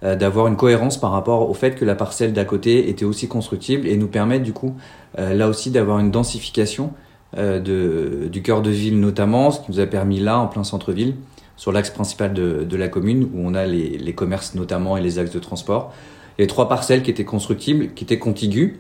euh, 0.05 0.15
d'avoir 0.15 0.47
une 0.47 0.55
cohérence 0.55 0.97
par 0.97 1.11
rapport 1.11 1.51
au 1.51 1.55
fait 1.55 1.75
que 1.75 1.85
la 1.85 1.97
parcelle 1.97 2.33
d'à 2.33 2.45
côté 2.45 2.89
était 2.89 3.05
aussi 3.05 3.27
constructible 3.27 3.89
et 3.89 3.97
nous 3.97 4.07
permettre 4.07 4.45
du 4.45 4.53
coup 4.53 4.77
euh, 5.19 5.35
là 5.35 5.49
aussi 5.49 5.73
d'avoir 5.73 5.99
une 5.99 6.13
densification 6.13 6.93
euh, 7.37 7.59
de, 7.59 8.29
du 8.29 8.41
cœur 8.43 8.63
de 8.63 8.71
ville 8.71 9.01
notamment, 9.01 9.51
ce 9.51 9.59
qui 9.59 9.73
nous 9.73 9.81
a 9.81 9.87
permis 9.87 10.21
là 10.21 10.39
en 10.39 10.47
plein 10.47 10.63
centre-ville 10.63 11.17
sur 11.57 11.73
l'axe 11.73 11.91
principal 11.91 12.33
de, 12.33 12.63
de, 12.63 12.77
la 12.77 12.87
commune 12.87 13.25
où 13.35 13.41
on 13.45 13.55
a 13.55 13.67
les, 13.67 13.99
les 13.99 14.15
commerces 14.15 14.55
notamment 14.55 14.97
et 14.97 15.01
les 15.01 15.19
axes 15.19 15.33
de 15.33 15.41
transport. 15.41 15.93
Les 16.39 16.47
trois 16.47 16.69
parcelles 16.69 17.03
qui 17.03 17.11
étaient 17.11 17.25
constructibles, 17.25 17.89
qui 17.95 18.05
étaient 18.05 18.21
contiguës, 18.21 18.75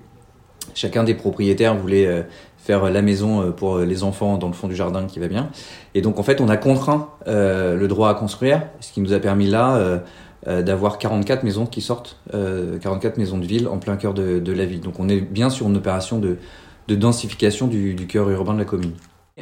Chacun 0.75 1.05
des 1.05 1.15
propriétaires 1.15 1.77
voulait 1.77 2.07
euh, 2.07 2.23
faire 2.57 2.91
la 2.91 3.03
maison 3.03 3.43
euh, 3.43 3.51
pour 3.51 3.79
les 3.79 4.03
enfants 4.03 4.39
dans 4.39 4.49
le 4.49 4.53
fond 4.53 4.69
du 4.69 4.77
jardin 4.77 5.07
qui 5.07 5.19
va 5.19 5.29
bien. 5.29 5.51
Et 5.95 6.01
donc 6.01 6.19
en 6.19 6.23
fait, 6.23 6.41
on 6.41 6.49
a 6.49 6.57
contraint 6.57 7.11
euh, 7.27 7.77
le 7.77 7.89
droit 7.89 8.11
à 8.11 8.15
construire, 8.15 8.63
ce 8.81 8.93
qui 8.93 9.01
nous 9.01 9.13
a 9.13 9.19
permis 9.19 9.49
là 9.49 10.01
d'avoir 10.47 10.97
44 10.99 11.43
maisons 11.43 11.67
qui 11.67 11.83
sortent, 11.83 12.17
44 12.33 13.19
maisons 13.19 13.37
de 13.37 13.45
ville 13.45 13.69
en 13.69 13.77
plein 13.79 13.97
cœur 13.97 14.15
de, 14.15 14.53
la 14.53 14.65
ville. 14.65 14.81
Donc 14.81 14.99
on 14.99 15.09
est 15.09 15.21
bien 15.21 15.51
sur 15.51 15.69
une 15.69 15.77
opération 15.77 16.19
de, 16.19 16.39
de 16.87 16.95
densification 16.95 17.67
du, 17.67 17.95
du 17.95 18.07
cœur 18.07 18.31
urbain 18.31 18.55
de 18.55 18.59
la 18.59 18.65
commune. 18.65 18.93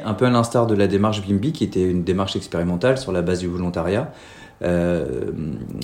Un 0.03 0.13
peu 0.13 0.25
à 0.25 0.29
l'instar 0.29 0.67
de 0.67 0.75
la 0.75 0.87
démarche 0.87 1.21
BIMBI, 1.21 1.53
qui 1.53 1.63
était 1.63 1.89
une 1.89 2.03
démarche 2.03 2.35
expérimentale 2.35 2.97
sur 2.97 3.11
la 3.11 3.21
base 3.21 3.39
du 3.39 3.47
volontariat. 3.47 4.11
Euh, 4.63 5.31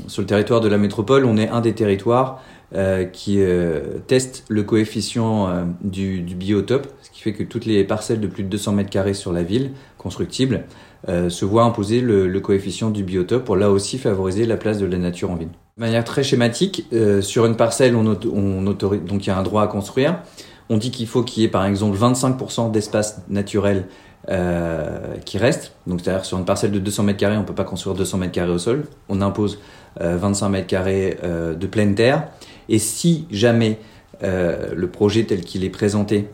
sur 0.07 0.21
le 0.21 0.27
territoire 0.27 0.61
de 0.61 0.67
la 0.67 0.77
métropole, 0.77 1.25
on 1.25 1.37
est 1.37 1.49
un 1.49 1.61
des 1.61 1.73
territoires 1.73 2.41
euh, 2.75 3.05
qui 3.05 3.39
euh, 3.39 3.99
teste 4.07 4.45
le 4.49 4.63
coefficient 4.63 5.67
du, 5.81 6.21
biotope, 6.21 6.87
ce 7.03 7.11
qui 7.11 7.21
fait 7.21 7.33
que 7.33 7.43
toutes 7.43 7.65
les 7.65 7.83
parcelles 7.83 8.19
de 8.19 8.25
plus 8.25 8.43
de 8.43 8.49
200 8.49 8.71
mètres 8.71 8.89
carrés 8.89 9.13
sur 9.13 9.31
la 9.31 9.43
ville, 9.43 9.71
constructibles, 9.99 10.65
euh, 11.07 11.29
se 11.29 11.45
voient 11.45 11.65
imposer 11.65 12.01
le, 12.01 12.27
le, 12.27 12.39
coefficient 12.39 12.89
du 12.89 13.03
biotope 13.03 13.43
pour 13.43 13.57
là 13.57 13.69
aussi 13.69 13.99
favoriser 13.99 14.47
la 14.47 14.57
place 14.57 14.79
de 14.79 14.87
la 14.87 14.97
nature 14.97 15.29
en 15.29 15.35
ville. 15.35 15.49
De 15.77 15.81
manière 15.81 16.03
très 16.03 16.23
schématique, 16.23 16.87
sur 17.21 17.45
une 17.45 17.55
parcelle, 17.55 17.95
on, 17.95 18.17
on 18.33 18.67
autorise, 18.67 19.01
donc 19.01 19.25
il 19.25 19.29
y 19.29 19.31
a 19.31 19.37
un 19.37 19.43
droit 19.43 19.63
à 19.63 19.67
construire. 19.67 20.19
On 20.69 20.77
dit 20.77 20.91
qu'il 20.91 21.07
faut 21.07 21.23
qu'il 21.23 21.43
y 21.43 21.45
ait 21.45 21.49
par 21.49 21.65
exemple 21.65 21.97
25% 21.97 22.71
d'espace 22.71 23.21
naturel 23.29 23.85
euh, 24.29 25.17
qui 25.25 25.37
reste. 25.37 25.73
Donc, 25.85 25.99
c'est-à-dire 26.01 26.23
sur 26.23 26.37
une 26.37 26.45
parcelle 26.45 26.71
de 26.71 26.79
200 26.79 27.03
mètres 27.03 27.19
carrés, 27.19 27.37
on 27.37 27.43
peut 27.43 27.53
pas 27.53 27.65
construire 27.65 27.95
200 27.95 28.19
mètres 28.19 28.31
carrés 28.31 28.51
au 28.51 28.57
sol. 28.57 28.85
On 29.09 29.21
impose 29.21 29.59
euh, 30.01 30.15
25 30.17 30.49
mètres 30.49 30.67
carrés 30.67 31.17
euh, 31.23 31.53
de 31.55 31.67
pleine 31.67 31.93
terre. 31.93 32.27
Et 32.69 32.79
si 32.79 33.27
jamais 33.31 33.79
euh, 34.23 34.73
le 34.73 34.87
projet 34.87 35.25
tel 35.25 35.41
qu'il 35.41 35.65
est 35.65 35.69
présenté 35.69 36.29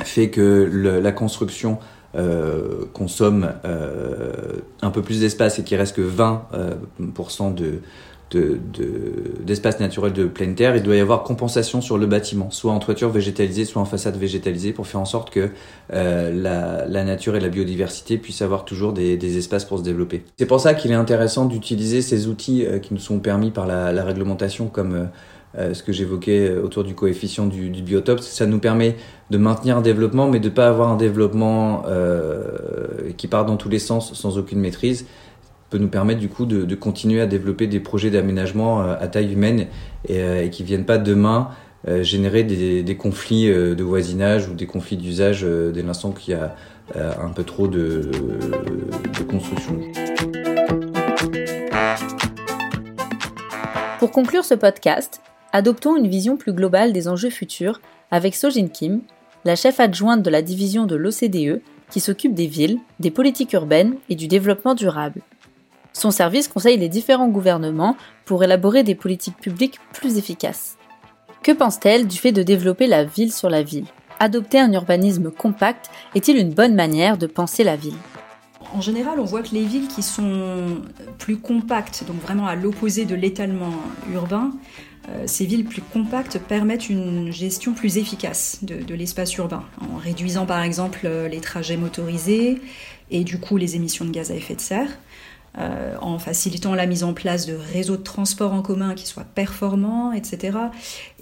fait 0.00 0.30
que 0.30 0.68
la 1.00 1.12
construction 1.12 1.78
euh, 2.16 2.86
consomme 2.92 3.52
un 4.82 4.90
peu 4.90 5.02
plus 5.02 5.20
d'espace 5.20 5.58
et 5.58 5.62
qu'il 5.62 5.78
reste 5.78 5.94
que 5.94 6.02
20% 6.02 7.54
de 7.54 7.80
d'espace 8.34 9.78
de, 9.78 9.82
naturel 9.82 10.12
de 10.12 10.24
pleine 10.24 10.54
terre, 10.54 10.76
il 10.76 10.82
doit 10.82 10.96
y 10.96 11.00
avoir 11.00 11.22
compensation 11.22 11.80
sur 11.80 11.98
le 11.98 12.06
bâtiment, 12.06 12.50
soit 12.50 12.72
en 12.72 12.78
toiture 12.78 13.10
végétalisée, 13.10 13.64
soit 13.64 13.82
en 13.82 13.84
façade 13.84 14.16
végétalisée, 14.16 14.72
pour 14.72 14.86
faire 14.86 15.00
en 15.00 15.04
sorte 15.04 15.30
que 15.30 15.50
euh, 15.92 16.32
la, 16.32 16.86
la, 16.86 17.04
nature 17.04 17.36
et 17.36 17.40
la 17.40 17.48
biodiversité 17.48 18.18
puissent 18.18 18.42
avoir 18.42 18.64
toujours 18.64 18.92
des, 18.92 19.16
des 19.16 19.38
espaces 19.38 19.64
pour 19.64 19.78
se 19.78 19.82
développer. 19.82 20.24
C'est 20.38 20.46
pour 20.46 20.60
ça 20.60 20.74
qu'il 20.74 20.90
est 20.90 20.94
intéressant 20.94 21.46
d'utiliser 21.46 22.02
ces 22.02 22.28
outils 22.28 22.64
euh, 22.64 22.78
qui 22.78 22.94
nous 22.94 23.00
sont 23.00 23.18
permis 23.18 23.50
par 23.50 23.66
la, 23.66 23.92
la 23.92 24.04
réglementation, 24.04 24.68
comme 24.68 24.94
euh, 24.94 25.04
euh 25.58 25.74
ce 25.74 25.82
que 25.82 25.92
j'évoquais 25.92 26.56
autour 26.56 26.84
du 26.84 26.94
coefficient 26.94 27.46
du, 27.46 27.68
du, 27.70 27.82
biotope. 27.82 28.20
Ça 28.20 28.46
nous 28.46 28.58
permet 28.58 28.96
de 29.30 29.38
maintenir 29.38 29.76
un 29.76 29.82
développement, 29.82 30.28
mais 30.28 30.40
de 30.40 30.48
pas 30.48 30.68
avoir 30.68 30.90
un 30.90 30.96
développement 30.96 31.82
euh, 31.86 33.12
qui 33.16 33.28
part 33.28 33.44
dans 33.44 33.56
tous 33.56 33.68
les 33.68 33.78
sens 33.78 34.14
sans 34.14 34.38
aucune 34.38 34.60
maîtrise 34.60 35.06
peut 35.72 35.78
nous 35.78 35.88
permettre 35.88 36.20
du 36.20 36.28
coup 36.28 36.44
de, 36.44 36.74
continuer 36.74 37.22
à 37.22 37.26
développer 37.26 37.66
des 37.66 37.80
projets 37.80 38.10
d'aménagement 38.10 38.82
euh, 38.82 38.94
à 39.00 39.08
taille 39.08 39.32
humaine 39.32 39.68
et, 40.06 40.20
euh, 40.20 40.44
et 40.44 40.50
qui 40.50 40.64
viennent 40.64 40.84
pas 40.84 40.98
demain 40.98 41.48
euh, 41.88 42.02
générer 42.02 42.44
des, 42.44 42.96
conflits 42.96 43.48
de 43.48 43.82
voisinage 43.82 44.48
ou 44.48 44.54
des 44.54 44.66
conflits 44.66 44.98
d'usage 44.98 45.46
dès 45.72 45.82
l'instant 45.82 46.12
qu'il 46.12 46.34
y 46.34 46.36
a 46.36 46.54
un 46.94 47.30
peu 47.30 47.42
trop 47.42 47.68
de 47.68 48.10
construction. 49.30 49.80
Pour 53.98 54.10
conclure 54.10 54.44
ce 54.44 54.54
podcast, 54.54 55.22
adoptons 55.52 55.96
une 55.96 56.08
vision 56.08 56.36
plus 56.36 56.52
globale 56.52 56.92
des 56.92 57.08
enjeux 57.08 57.30
futurs 57.30 57.80
avec 58.10 58.34
Sojin 58.34 58.68
Kim, 58.68 59.00
la 59.46 59.56
chef 59.56 59.80
adjointe 59.80 60.22
de 60.22 60.28
la 60.28 60.42
division 60.42 60.84
de 60.84 60.96
l'OCDE 60.96 61.62
qui 61.90 62.00
s'occupe 62.00 62.34
des 62.34 62.46
villes, 62.46 62.78
des 63.00 63.10
politiques 63.10 63.54
urbaines 63.54 63.94
et 64.10 64.16
du 64.16 64.28
développement 64.28 64.74
durable. 64.74 65.22
Son 65.92 66.10
service 66.10 66.48
conseille 66.48 66.78
les 66.78 66.88
différents 66.88 67.28
gouvernements 67.28 67.96
pour 68.24 68.42
élaborer 68.44 68.82
des 68.82 68.94
politiques 68.94 69.36
publiques 69.36 69.78
plus 69.92 70.18
efficaces. 70.18 70.76
Que 71.42 71.52
pense-t-elle 71.52 72.06
du 72.06 72.18
fait 72.18 72.32
de 72.32 72.42
développer 72.42 72.86
la 72.86 73.04
ville 73.04 73.32
sur 73.32 73.50
la 73.50 73.62
ville? 73.62 73.86
Adopter 74.20 74.60
un 74.60 74.72
urbanisme 74.72 75.30
compact 75.30 75.90
est-il 76.14 76.36
une 76.36 76.54
bonne 76.54 76.74
manière 76.74 77.18
de 77.18 77.26
penser 77.26 77.64
la 77.64 77.76
ville? 77.76 77.96
En 78.74 78.80
général, 78.80 79.20
on 79.20 79.24
voit 79.24 79.42
que 79.42 79.54
les 79.54 79.64
villes 79.64 79.88
qui 79.88 80.02
sont 80.02 80.82
plus 81.18 81.36
compactes, 81.36 82.04
donc 82.06 82.16
vraiment 82.22 82.46
à 82.46 82.54
l'opposé 82.54 83.04
de 83.04 83.14
l'étalement 83.14 83.72
urbain, 84.10 84.52
euh, 85.08 85.24
ces 85.26 85.44
villes 85.44 85.64
plus 85.64 85.82
compactes 85.82 86.38
permettent 86.38 86.88
une 86.88 87.32
gestion 87.32 87.72
plus 87.72 87.98
efficace 87.98 88.60
de, 88.62 88.94
l'espace 88.94 89.34
urbain, 89.34 89.64
en 89.80 89.96
réduisant 89.96 90.46
par 90.46 90.62
exemple 90.62 91.00
euh, 91.04 91.28
les 91.28 91.40
trajets 91.40 91.76
motorisés 91.76 92.60
et 93.10 93.24
du 93.24 93.38
coup 93.38 93.56
les 93.56 93.74
émissions 93.74 94.04
de 94.04 94.10
gaz 94.10 94.30
à 94.30 94.36
effet 94.36 94.54
de 94.54 94.60
serre. 94.60 94.88
Euh, 95.58 95.96
en 96.00 96.18
facilitant 96.18 96.74
la 96.74 96.86
mise 96.86 97.04
en 97.04 97.12
place 97.12 97.44
de 97.44 97.52
réseaux 97.52 97.98
de 97.98 98.02
transport 98.02 98.54
en 98.54 98.62
commun 98.62 98.94
qui 98.94 99.06
soient 99.06 99.26
performants, 99.34 100.10
etc. 100.12 100.56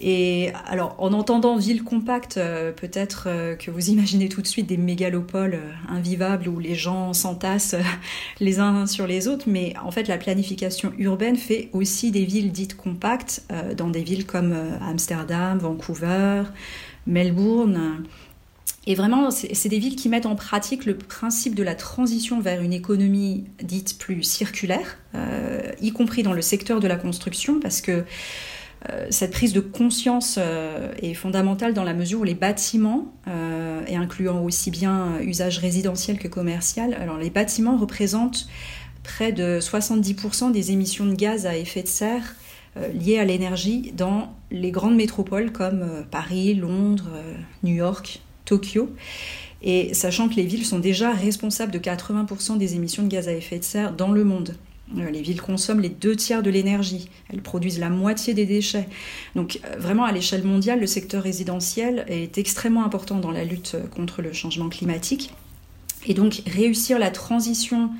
Et 0.01 0.53
alors, 0.69 0.95
en 0.99 1.13
entendant 1.13 1.57
ville 1.57 1.83
compacte, 1.83 2.35
peut-être 2.77 3.29
que 3.59 3.71
vous 3.73 3.91
imaginez 3.91 4.29
tout 4.29 4.41
de 4.41 4.47
suite 4.47 4.69
des 4.69 4.77
mégalopoles 4.77 5.59
invivables 5.89 6.49
où 6.49 6.61
les 6.61 6.77
gens 6.77 7.13
s'entassent 7.13 7.75
les 8.41 8.61
uns 8.61 8.87
sur 8.87 9.09
les 9.09 9.27
autres, 9.27 9.47
mais 9.49 9.75
en 9.83 9.91
fait, 9.91 10.07
la 10.07 10.17
planification 10.17 10.93
urbaine 10.99 11.37
fait 11.37 11.69
aussi 11.73 12.13
des 12.13 12.25
villes 12.25 12.53
dites 12.53 12.77
compactes 12.77 13.43
dans 13.77 13.89
des 13.89 14.03
villes 14.03 14.27
comme 14.27 14.55
Amsterdam, 14.81 15.59
Vancouver, 15.59 16.45
Melbourne. 17.07 18.05
Et 18.87 18.95
vraiment, 18.95 19.31
c'est 19.31 19.69
des 19.69 19.79
villes 19.79 19.97
qui 19.97 20.09
mettent 20.09 20.27
en 20.27 20.37
pratique 20.37 20.87
le 20.87 20.97
principe 20.97 21.55
de 21.55 21.63
la 21.63 21.75
transition 21.75 22.41
vers 22.41 22.63
une 22.63 22.73
économie 22.73 23.45
dite 23.63 23.99
plus 23.99 24.23
circulaire, 24.23 24.97
euh, 25.15 25.71
y 25.83 25.93
compris 25.93 26.23
dans 26.23 26.33
le 26.33 26.41
secteur 26.41 26.81
de 26.81 26.89
la 26.89 26.97
construction, 26.97 27.61
parce 27.61 27.83
que 27.83 28.05
euh, 28.89 29.07
cette 29.11 29.33
prise 29.33 29.53
de 29.53 29.61
conscience 29.61 30.39
euh, 30.39 30.95
est 31.03 31.13
fondamentale 31.13 31.75
dans 31.75 31.85
la 31.85 31.93
mesure 31.93 32.21
où 32.21 32.25
les 32.25 32.35
bâtiments, 32.35 33.13
et 33.87 33.97
incluant 33.97 34.43
aussi 34.43 34.71
bien 34.71 35.21
usage 35.21 35.59
résidentiel 35.59 36.19
que 36.19 36.29
commercial, 36.29 36.95
alors 36.95 37.19
les 37.19 37.31
bâtiments 37.31 37.77
représentent 37.77 38.49
près 39.03 39.33
de 39.33 39.59
70% 39.61 40.53
des 40.53 40.73
émissions 40.73 41.07
de 41.07 41.15
gaz 41.15 41.47
à 41.47 41.57
effet 41.57 41.83
de 41.83 41.89
serre 41.89 42.35
liées 42.95 43.19
à 43.19 43.25
l'énergie 43.25 43.93
dans 43.97 44.35
les 44.51 44.71
grandes 44.71 44.97
métropoles 44.97 45.51
comme 45.53 46.05
Paris, 46.11 46.55
Londres, 46.55 47.11
New 47.63 47.75
York, 47.75 48.21
Tokyo. 48.51 48.91
Et 49.63 49.95
sachant 49.95 50.29
que 50.29 50.35
les 50.35 50.45
villes 50.45 50.67
sont 50.67 50.81
déjà 50.81 51.13
responsables 51.13 51.71
de 51.71 51.79
80% 51.79 52.59
des 52.59 52.75
émissions 52.75 53.05
de 53.05 53.09
gaz 53.09 53.29
à 53.29 53.33
effet 53.33 53.59
de 53.59 53.65
serre 53.65 53.93
dans 53.93 54.11
le 54.11 54.25
monde. 54.25 54.57
Euh, 54.99 55.09
les 55.09 55.23
villes 55.23 55.41
consomment 55.41 55.81
les 55.81 55.89
deux 55.89 56.17
tiers 56.17 56.43
de 56.43 56.51
l'énergie. 56.51 57.09
Elles 57.29 57.43
produisent 57.43 57.79
la 57.79 57.91
moitié 57.91 58.35
des 58.35 58.47
déchets. 58.47 58.89
Donc 59.37 59.61
euh, 59.65 59.77
vraiment, 59.79 60.05
à 60.05 60.13
l'échelle 60.13 60.43
mondiale, 60.43 60.81
le 60.81 60.87
secteur 60.89 61.23
résidentiel 61.23 62.05
est 62.09 62.39
extrêmement 62.39 62.85
important 62.85 63.19
dans 63.19 63.31
la 63.31 63.45
lutte 63.45 63.77
contre 63.95 64.21
le 64.21 64.33
changement 64.33 64.69
climatique. 64.69 65.33
Et 66.07 66.15
donc 66.15 66.43
réussir 66.47 66.99
la 66.99 67.11
transition 67.11 67.91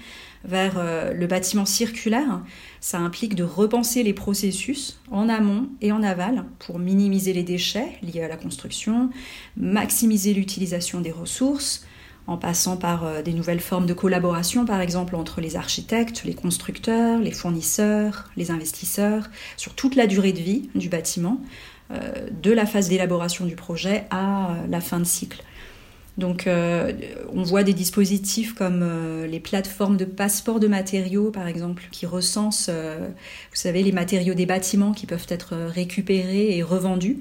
vers 0.45 0.75
euh, 0.79 1.13
le 1.13 1.27
bâtiment 1.27 1.67
circulaire, 1.67 2.43
ça 2.81 2.99
implique 2.99 3.35
de 3.35 3.45
repenser 3.45 4.03
les 4.03 4.15
processus 4.15 5.01
en 5.11 5.29
amont 5.29 5.69
et 5.81 5.93
en 5.93 6.03
aval 6.03 6.45
pour 6.59 6.79
minimiser 6.79 7.33
les 7.33 7.43
déchets 7.43 7.99
liés 8.03 8.23
à 8.23 8.29
la 8.29 8.37
construction, 8.37 9.11
maximiser 9.57 10.33
l'utilisation 10.33 11.01
des 11.01 11.11
ressources, 11.11 11.87
en 12.27 12.37
passant 12.37 12.77
par 12.77 13.05
euh, 13.05 13.23
des 13.23 13.33
nouvelles 13.33 13.61
formes 13.61 13.87
de 13.87 13.95
collaboration, 13.95 14.65
par 14.65 14.81
exemple 14.81 15.17
entre 15.17 15.41
les 15.41 15.57
architectes, 15.57 16.23
les 16.25 16.35
constructeurs, 16.35 17.19
les 17.19 17.33
fournisseurs, 17.33 18.31
les 18.37 18.51
investisseurs, 18.51 19.29
sur 19.57 19.75
toute 19.75 19.97
la 19.97 20.07
durée 20.07 20.33
de 20.33 20.41
vie 20.41 20.71
du 20.75 20.89
bâtiment, 20.89 21.41
euh, 21.91 22.29
de 22.31 22.53
la 22.53 22.67
phase 22.67 22.89
d'élaboration 22.89 23.47
du 23.47 23.57
projet 23.57 24.07
à 24.11 24.55
la 24.69 24.81
fin 24.81 25.01
de 25.01 25.05
cycle. 25.05 25.43
Donc 26.19 26.47
euh, 26.47 26.93
on 27.33 27.43
voit 27.43 27.63
des 27.63 27.73
dispositifs 27.73 28.55
comme 28.55 28.81
euh, 28.83 29.27
les 29.27 29.41
plateformes 29.41 29.97
de 29.97 30.05
passeport 30.05 30.61
de 30.61 30.69
matériaux, 30.69 31.31
par 31.31 31.47
exemple, 31.47 31.85
qui 31.91 32.07
recensent, 32.07 32.69
euh, 32.69 33.09
vous 33.09 33.57
savez, 33.57 33.83
les 33.83 33.93
matériaux 33.93 34.35
des 34.35 34.47
bâtiments 34.47 34.93
qui 34.93 35.07
peuvent 35.07 35.27
être 35.29 35.55
récupérés 35.57 36.57
et 36.57 36.63
revendus. 36.63 37.19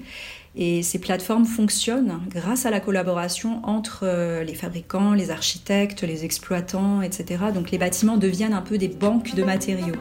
Et 0.56 0.82
ces 0.82 0.99
plateformes 0.99 1.45
fonctionnent 1.45 2.19
grâce 2.28 2.65
à 2.65 2.71
la 2.71 2.80
collaboration 2.80 3.62
entre 3.63 4.41
les 4.41 4.56
fabricants, 4.56 5.13
les 5.13 5.30
architectes, 5.30 6.02
les 6.02 6.25
exploitants, 6.25 7.04
etc. 7.04 7.45
Donc 7.54 7.69
les 7.69 7.78
bâtiments 7.78 8.17
deviennent 8.17 8.56
un 8.56 8.63
peu 8.63 8.80
des 8.80 8.88
banques 8.88 9.36
de 9.36 9.43
matériaux. 9.43 9.95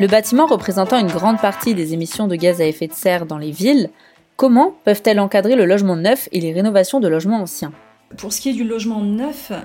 Le 0.00 0.08
bâtiment 0.08 0.46
représentant 0.46 0.98
une 0.98 1.06
grande 1.06 1.40
partie 1.40 1.72
des 1.72 1.94
émissions 1.94 2.26
de 2.26 2.34
gaz 2.34 2.60
à 2.60 2.66
effet 2.66 2.88
de 2.88 2.92
serre 2.92 3.26
dans 3.26 3.38
les 3.38 3.52
villes, 3.52 3.90
comment 4.36 4.74
peuvent-elles 4.84 5.20
encadrer 5.20 5.54
le 5.54 5.66
logement 5.66 5.94
neuf 5.94 6.28
et 6.32 6.40
les 6.40 6.52
rénovations 6.52 6.98
de 6.98 7.06
logements 7.06 7.40
anciens? 7.40 7.72
Pour 8.18 8.32
ce 8.32 8.40
qui 8.40 8.50
est 8.50 8.54
du 8.54 8.64
logement 8.64 9.02
neuf, 9.02 9.52
euh, 9.52 9.62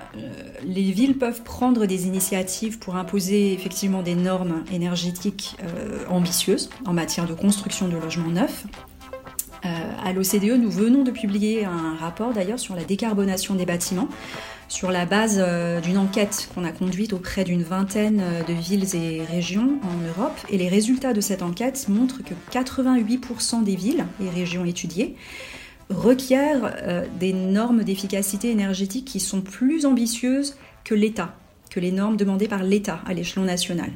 les 0.64 0.92
villes 0.92 1.18
peuvent 1.18 1.42
prendre 1.42 1.88
des 1.88 2.06
initiatives 2.06 2.78
pour 2.78 2.96
imposer 2.96 3.54
effectivement 3.54 4.04
des 4.04 4.14
normes 4.14 4.64
énergétiques 4.72 5.56
euh, 5.64 6.06
ambitieuses 6.10 6.70
en 6.86 6.94
matière 6.94 7.26
de 7.26 7.34
construction 7.34 7.88
de 7.88 7.98
logements 7.98 8.30
neufs. 8.30 8.66
Euh, 9.66 9.70
à 10.06 10.14
l'OCDE, 10.14 10.62
nous 10.62 10.70
venons 10.70 11.04
de 11.04 11.12
publier 11.12 11.66
un 11.66 11.96
rapport 12.00 12.34
d'ailleurs 12.34 12.60
sur 12.60 12.76
la 12.76 12.84
décarbonation 12.84 13.56
des 13.56 13.66
bâtiments 13.66 14.08
sur 14.70 14.92
la 14.92 15.06
base 15.06 15.38
euh, 15.44 15.82
d'une 15.82 15.98
enquête 15.98 16.48
qu'on 16.54 16.64
a 16.64 16.72
conduite 16.72 17.12
auprès 17.12 17.44
d'une 17.44 17.64
vingtaine 17.64 18.22
euh, 18.22 18.44
de 18.44 18.54
villes 18.54 18.96
et 18.96 19.24
régions 19.26 19.80
en 19.84 20.08
Europe. 20.08 20.38
Et 20.50 20.58
les 20.58 20.70
résultats 20.70 21.12
de 21.12 21.22
cette 21.22 21.42
enquête 21.42 21.88
montrent 21.90 22.22
que 22.24 22.36
88% 22.52 23.64
des 23.64 23.76
villes 23.76 24.06
et 24.24 24.30
régions 24.30 24.64
étudiées 24.64 25.16
requièrent 25.90 26.76
euh, 26.84 27.06
des 27.20 27.34
normes 27.34 27.84
d'efficacité 27.84 28.52
énergétique 28.52 29.06
qui 29.06 29.20
sont 29.20 29.42
plus 29.42 29.88
ambitieuses 29.88 30.56
que 30.84 30.94
l'État, 30.94 31.34
que 31.72 31.80
les 31.80 31.92
normes 31.92 32.16
demandées 32.16 32.48
par 32.48 32.64
l'État 32.64 33.02
à 33.08 33.14
l'échelon 33.14 33.46
national. 33.46 33.90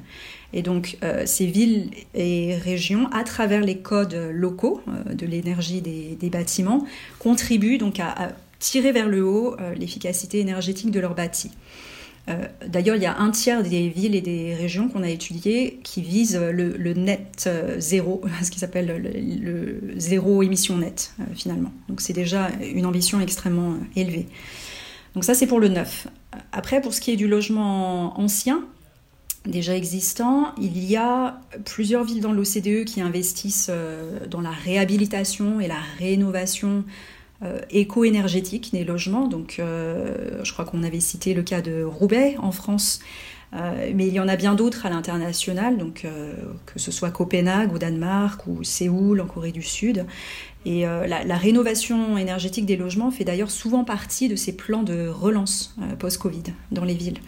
Et 0.56 0.62
donc 0.62 1.00
ces 1.26 1.48
villes 1.48 1.90
et 2.14 2.56
régions, 2.56 3.10
à 3.12 3.24
travers 3.24 3.62
les 3.62 3.80
codes 3.80 4.14
locaux 4.32 4.84
de 5.12 5.26
l'énergie 5.26 5.82
des, 5.82 6.30
bâtiments, 6.30 6.86
contribuent 7.18 7.80
donc 7.80 8.00
à 8.00 8.34
tirer 8.64 8.94
vers 8.94 9.10
le 9.10 9.26
haut 9.26 9.56
euh, 9.60 9.76
l'efficacité 9.76 10.40
énergétique 10.40 10.90
de 10.90 11.00
leur 11.02 11.16
bâti. 11.16 11.52
Euh, 12.30 12.46
d'ailleurs, 12.66 12.96
il 12.96 13.02
y 13.02 13.06
a 13.06 13.20
un 13.20 13.32
tiers 13.32 13.62
des 13.62 13.90
villes 13.90 14.16
et 14.16 14.22
des 14.22 14.56
régions 14.56 14.88
qu'on 14.88 15.04
a 15.04 15.10
étudiées 15.10 15.82
qui 15.84 16.02
visent 16.02 16.40
le, 16.40 16.94
net 16.94 17.44
euh, 17.48 17.78
zéro, 17.80 18.22
ce 18.42 18.50
qui 18.50 18.60
s'appelle 18.60 19.14
le, 19.42 19.82
zéro 19.98 20.42
émission 20.42 20.78
net 20.78 21.14
finalement. 21.36 21.72
Donc 21.90 22.00
c'est 22.00 22.14
déjà 22.14 22.50
une 22.62 22.86
ambition 22.86 23.20
extrêmement 23.20 23.76
élevée. 23.98 24.28
Donc 25.14 25.26
ça 25.26 25.34
c'est 25.34 25.48
pour 25.48 25.60
le 25.60 25.68
neuf. 25.68 26.08
Après, 26.54 26.80
pour 26.80 26.94
ce 26.94 27.02
qui 27.02 27.12
est 27.12 27.18
du 27.18 27.28
logement 27.28 28.18
ancien, 28.18 28.64
déjà 29.46 29.76
existant, 29.76 30.56
il 30.60 30.82
y 30.86 30.96
a 30.96 31.42
plusieurs 31.66 32.06
villes 32.06 32.22
dans 32.22 32.32
l'OCDE 32.32 32.86
qui 32.86 33.02
investissent 33.02 33.70
dans 34.30 34.40
la 34.40 34.52
réhabilitation 34.52 35.60
et 35.60 35.68
la 35.68 35.82
rénovation 36.00 36.86
euh, 36.86 37.13
éco-énergétique 37.70 38.70
des 38.72 38.84
logements. 38.84 39.28
Donc, 39.28 39.58
euh, 39.60 40.44
je 40.44 40.54
crois 40.54 40.66
qu'on 40.66 40.84
avait 40.84 41.00
cité 41.00 41.34
le 41.34 41.44
cas 41.44 41.62
de 41.62 41.84
Roubaix 41.84 42.36
en 42.40 42.52
France. 42.52 43.00
Euh, 43.54 43.92
mais 43.94 44.08
il 44.08 44.14
y 44.14 44.20
en 44.20 44.28
a 44.28 44.36
bien 44.36 44.56
d'autres 44.56 44.88
à 44.88 44.90
l'international, 44.90 45.78
donc 45.78 46.08
que 46.66 46.80
ce 46.80 46.92
soit 46.92 47.12
Copenhague 47.12 47.72
au 47.74 47.78
Danemark 47.78 48.48
ou 48.48 48.64
Séoul 48.64 49.22
en 49.22 49.28
Corée 49.28 49.52
du 49.52 49.62
Sud. 49.62 50.06
Et 50.66 50.86
la, 50.86 51.38
rénovation 51.38 52.18
énergétique 52.18 52.66
des 52.66 52.78
logements 52.78 53.12
fait 53.12 53.26
d'ailleurs 53.26 53.52
souvent 53.52 53.84
partie 53.84 54.28
de 54.28 54.36
ces 54.36 54.56
plans 54.56 54.82
de 54.82 55.08
relance 55.08 55.76
post-Covid 56.00 56.44
dans 56.72 56.86
les 56.86 56.96
villes, 56.96 57.20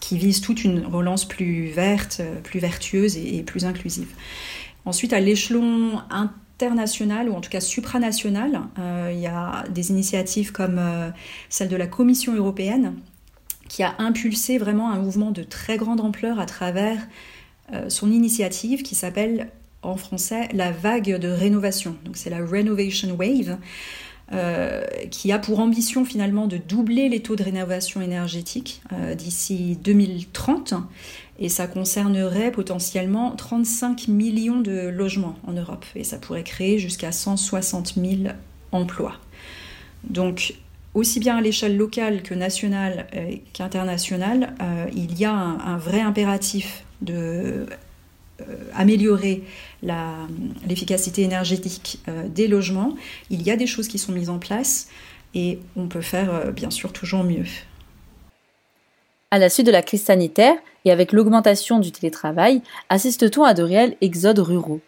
qui 0.00 0.16
visent 0.16 0.40
toute 0.40 0.64
une 0.64 0.86
relance 0.86 1.26
plus 1.26 1.66
verte, 1.66 2.22
plus 2.42 2.60
vertueuse 2.60 3.18
et 3.18 3.42
plus 3.42 3.66
inclusive. 3.66 4.08
Ensuite, 4.86 5.12
à 5.12 5.20
l'échelon 5.20 6.00
international 6.60 7.28
ou 7.28 7.34
en 7.34 7.40
tout 7.40 7.50
cas 7.50 7.60
supranational. 7.60 8.60
Euh, 8.78 9.10
il 9.12 9.20
y 9.20 9.26
a 9.26 9.64
des 9.70 9.90
initiatives 9.90 10.52
comme 10.52 10.78
euh, 10.78 11.10
celle 11.48 11.68
de 11.68 11.76
la 11.76 11.86
Commission 11.86 12.34
européenne 12.34 12.94
qui 13.68 13.82
a 13.82 13.94
impulsé 13.98 14.58
vraiment 14.58 14.90
un 14.90 14.98
mouvement 14.98 15.32
de 15.32 15.42
très 15.42 15.76
grande 15.76 16.00
ampleur 16.00 16.38
à 16.38 16.46
travers 16.46 16.98
euh, 17.72 17.88
son 17.88 18.10
initiative 18.10 18.82
qui 18.82 18.94
s'appelle 18.94 19.50
en 19.82 19.96
français 19.96 20.48
la 20.52 20.70
vague 20.72 21.18
de 21.18 21.28
rénovation. 21.28 21.96
Donc 22.04 22.16
c'est 22.16 22.30
la 22.30 22.44
Renovation 22.44 23.14
Wave. 23.16 23.58
Qui 25.10 25.30
a 25.30 25.38
pour 25.38 25.60
ambition 25.60 26.04
finalement 26.04 26.46
de 26.46 26.56
doubler 26.56 27.08
les 27.08 27.20
taux 27.20 27.36
de 27.36 27.44
rénovation 27.44 28.00
énergétique 28.00 28.82
d'ici 29.16 29.78
2030 29.84 30.74
et 31.38 31.48
ça 31.48 31.66
concernerait 31.68 32.50
potentiellement 32.50 33.30
35 33.30 34.08
millions 34.08 34.60
de 34.60 34.88
logements 34.88 35.36
en 35.46 35.52
Europe 35.52 35.84
et 35.94 36.02
ça 36.02 36.18
pourrait 36.18 36.42
créer 36.42 36.78
jusqu'à 36.78 37.12
160 37.12 37.94
000 37.94 38.32
emplois. 38.72 39.14
Donc 40.10 40.54
aussi 40.94 41.20
bien 41.20 41.36
à 41.36 41.40
l'échelle 41.40 41.76
locale 41.76 42.22
que 42.22 42.34
nationale 42.34 43.06
qu'internationale, 43.52 44.54
il 44.94 45.18
y 45.18 45.24
a 45.24 45.32
un, 45.32 45.76
vrai 45.76 46.00
impératif 46.00 46.84
de 47.02 47.66
améliorer 48.74 49.42
l'efficacité 49.82 51.22
énergétique 51.22 52.00
des 52.26 52.48
logements. 52.48 52.94
Il 53.30 53.42
y 53.42 53.50
a 53.50 53.56
des 53.56 53.66
choses 53.66 53.88
qui 53.88 53.98
sont 53.98 54.12
mises 54.12 54.30
en 54.30 54.38
place 54.38 54.88
et 55.34 55.58
on 55.76 55.88
peut 55.88 56.00
faire 56.00 56.52
bien 56.52 56.70
sûr 56.70 56.92
toujours 56.92 57.24
mieux. 57.24 57.46
À 59.30 59.38
la 59.38 59.48
suite 59.48 59.66
de 59.66 59.72
la 59.72 59.82
crise 59.82 60.04
sanitaire 60.04 60.54
et 60.84 60.92
avec 60.92 61.12
l'augmentation 61.12 61.80
du 61.80 61.90
télétravail, 61.92 62.62
assiste-t-on 62.88 63.42
à 63.42 63.54
de 63.54 63.62
réels 63.62 63.96
exodes 64.00 64.38
ruraux? 64.38 64.80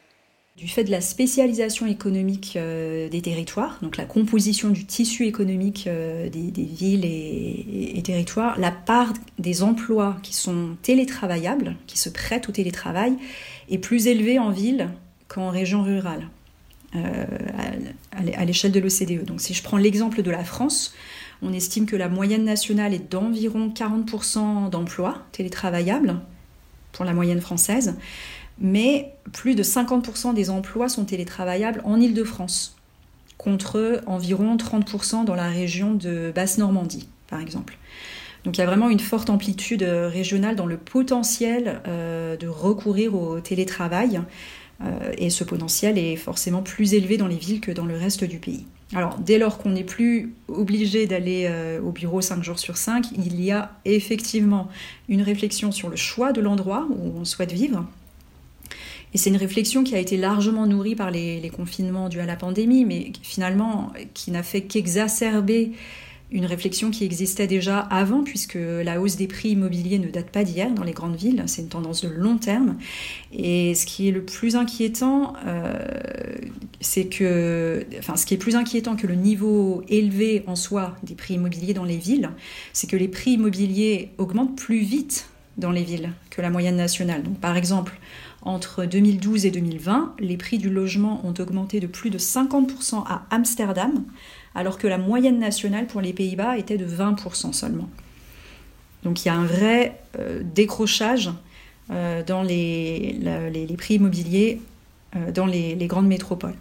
Du 0.58 0.66
fait 0.66 0.82
de 0.82 0.90
la 0.90 1.00
spécialisation 1.00 1.86
économique 1.86 2.54
euh, 2.56 3.08
des 3.08 3.22
territoires, 3.22 3.78
donc 3.80 3.96
la 3.96 4.04
composition 4.04 4.70
du 4.70 4.86
tissu 4.86 5.24
économique 5.24 5.84
euh, 5.86 6.28
des, 6.28 6.50
villes 6.50 7.04
et, 7.04 8.02
territoires, 8.02 8.58
la 8.58 8.72
part 8.72 9.12
des 9.38 9.62
emplois 9.62 10.16
qui 10.22 10.34
sont 10.34 10.76
télétravaillables, 10.82 11.76
qui 11.86 11.96
se 11.96 12.08
prêtent 12.08 12.48
au 12.48 12.52
télétravail, 12.52 13.16
est 13.70 13.78
plus 13.78 14.08
élevée 14.08 14.40
en 14.40 14.50
ville 14.50 14.88
qu'en 15.28 15.50
région 15.50 15.84
rurale, 15.84 16.28
euh, 16.96 17.24
à, 18.36 18.44
l'échelle 18.44 18.72
de 18.72 18.80
l'OCDE. 18.80 19.26
Donc 19.26 19.40
si 19.40 19.54
je 19.54 19.62
prends 19.62 19.76
l'exemple 19.76 20.22
de 20.22 20.30
la 20.30 20.42
France, 20.42 20.92
on 21.40 21.52
estime 21.52 21.86
que 21.86 21.94
la 21.94 22.08
moyenne 22.08 22.44
nationale 22.44 22.94
est 22.94 23.12
d'environ 23.12 23.68
40% 23.68 24.70
d'emplois 24.70 25.22
télétravaillables 25.30 26.18
pour 26.90 27.04
la 27.04 27.14
moyenne 27.14 27.40
française, 27.40 27.94
mais 28.60 29.12
plus 29.32 29.54
de 29.54 29.62
50% 29.62 30.34
des 30.34 30.50
emplois 30.50 30.88
sont 30.88 31.04
télétravaillables 31.04 31.80
en 31.84 32.00
Île-de-France, 32.00 32.76
contre 33.36 34.02
environ 34.06 34.56
30% 34.56 35.24
dans 35.24 35.34
la 35.34 35.48
région 35.48 35.94
de 35.94 36.32
Basse-Normandie, 36.34 37.08
par 37.28 37.40
exemple. 37.40 37.78
Donc 38.44 38.56
il 38.56 38.60
y 38.60 38.64
a 38.64 38.66
vraiment 38.66 38.88
une 38.88 39.00
forte 39.00 39.30
amplitude 39.30 39.82
régionale 39.82 40.56
dans 40.56 40.66
le 40.66 40.76
potentiel 40.76 41.80
euh, 41.86 42.36
de 42.36 42.46
recourir 42.46 43.14
au 43.14 43.40
télétravail, 43.40 44.20
euh, 44.80 45.12
et 45.18 45.30
ce 45.30 45.44
potentiel 45.44 45.98
est 45.98 46.16
forcément 46.16 46.62
plus 46.62 46.94
élevé 46.94 47.16
dans 47.16 47.26
les 47.26 47.36
villes 47.36 47.60
que 47.60 47.72
dans 47.72 47.86
le 47.86 47.96
reste 47.96 48.24
du 48.24 48.38
pays. 48.38 48.64
Alors, 48.94 49.18
dès 49.18 49.38
lors 49.38 49.58
qu'on 49.58 49.70
n'est 49.70 49.84
plus 49.84 50.32
obligé 50.48 51.06
d'aller 51.06 51.46
euh, 51.50 51.80
au 51.82 51.90
bureau 51.90 52.20
5 52.20 52.42
jours 52.42 52.58
sur 52.58 52.76
5, 52.76 53.08
il 53.12 53.42
y 53.42 53.50
a 53.50 53.72
effectivement 53.84 54.68
une 55.08 55.20
réflexion 55.20 55.72
sur 55.72 55.90
le 55.90 55.96
choix 55.96 56.32
de 56.32 56.40
l'endroit 56.40 56.86
où 56.90 57.12
on 57.20 57.24
souhaite 57.24 57.52
vivre. 57.52 57.84
Et 59.14 59.18
c'est 59.18 59.30
une 59.30 59.36
réflexion 59.36 59.84
qui 59.84 59.94
a 59.94 59.98
été 59.98 60.16
largement 60.16 60.66
nourrie 60.66 60.94
par 60.94 61.10
les, 61.10 61.50
confinements 61.54 62.08
dus 62.08 62.20
à 62.20 62.26
la 62.26 62.36
pandémie, 62.36 62.84
mais 62.84 63.12
finalement 63.22 63.92
qui 64.14 64.30
n'a 64.30 64.42
fait 64.42 64.62
qu'exacerber 64.62 65.72
une 66.30 66.44
réflexion 66.44 66.90
qui 66.90 67.04
existait 67.04 67.46
déjà 67.46 67.78
avant, 67.78 68.22
puisque 68.22 68.58
la 68.58 69.00
hausse 69.00 69.16
des 69.16 69.26
prix 69.26 69.50
immobiliers 69.50 69.98
ne 69.98 70.08
date 70.08 70.30
pas 70.30 70.44
d'hier 70.44 70.70
dans 70.70 70.84
les 70.84 70.92
grandes 70.92 71.16
villes, 71.16 71.42
c'est 71.46 71.62
une 71.62 71.68
tendance 71.68 72.02
de 72.02 72.08
long 72.08 72.36
terme. 72.36 72.76
Et 73.32 73.74
ce 73.74 73.86
qui 73.86 74.08
est 74.08 74.10
le 74.10 74.22
plus 74.22 74.54
inquiétant, 74.54 75.32
euh, 75.46 75.72
c'est 76.80 77.06
que, 77.06 77.86
enfin, 77.98 78.16
ce 78.16 78.26
qui 78.26 78.34
est 78.34 78.38
plus 78.38 78.56
inquiétant 78.56 78.94
que 78.94 79.06
le 79.06 79.14
niveau 79.14 79.82
élevé 79.88 80.44
en 80.46 80.54
soi 80.54 80.96
des 81.02 81.14
prix 81.14 81.34
immobiliers 81.34 81.74
dans 81.74 81.84
les 81.84 81.96
villes, 81.96 82.30
c'est 82.74 82.88
que 82.88 82.96
les 82.96 83.08
prix 83.08 83.32
immobiliers 83.32 84.10
augmentent 84.18 84.56
plus 84.56 84.80
vite 84.80 85.30
dans 85.56 85.70
les 85.70 85.82
villes 85.82 86.12
que 86.30 86.42
la 86.42 86.50
moyenne 86.50 86.76
nationale. 86.76 87.22
Donc, 87.22 87.38
par 87.38 87.56
exemple, 87.56 87.98
entre 88.42 88.84
2012 88.84 89.46
et 89.46 89.50
2020, 89.50 90.14
les 90.20 90.36
prix 90.36 90.58
du 90.58 90.70
logement 90.70 91.20
ont 91.24 91.34
augmenté 91.38 91.80
de 91.80 91.86
plus 91.86 92.10
de 92.10 92.18
50% 92.18 93.04
à 93.06 93.26
Amsterdam, 93.30 94.04
alors 94.54 94.78
que 94.78 94.86
la 94.86 94.98
moyenne 94.98 95.38
nationale 95.38 95.86
pour 95.86 96.00
les 96.00 96.12
Pays-Bas 96.12 96.56
était 96.56 96.78
de 96.78 96.86
20% 96.86 97.52
seulement. 97.52 97.88
Donc 99.02 99.24
il 99.24 99.28
y 99.28 99.30
a 99.30 99.34
un 99.34 99.44
vrai 99.44 100.00
euh, 100.18 100.42
décrochage 100.42 101.30
euh, 101.90 102.22
dans 102.22 102.42
les, 102.42 103.18
prix 103.76 103.94
immobiliers 103.94 104.60
euh, 105.16 105.32
dans 105.32 105.46
les, 105.46 105.74
les, 105.74 105.86
grandes 105.86 106.08
métropoles. 106.08 106.56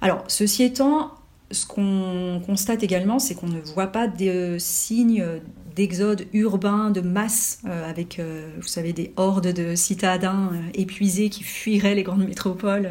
Alors, 0.00 0.24
ceci 0.28 0.62
étant, 0.62 1.12
ce 1.50 1.66
qu'on 1.66 2.42
constate 2.44 2.82
également, 2.82 3.18
c'est 3.18 3.34
qu'on 3.34 3.48
ne 3.48 3.60
voit 3.60 3.86
pas 3.86 4.06
de 4.06 4.56
signes 4.58 5.24
d'exode 5.74 6.26
urbain 6.32 6.90
de 6.90 7.00
masse, 7.00 7.60
avec, 7.64 8.20
vous 8.60 8.66
savez, 8.66 8.92
des 8.92 9.12
hordes 9.16 9.52
de 9.52 9.74
citadins 9.74 10.50
épuisés 10.74 11.30
qui 11.30 11.44
fuiraient 11.44 11.94
les 11.94 12.02
grandes 12.02 12.26
métropoles 12.26 12.90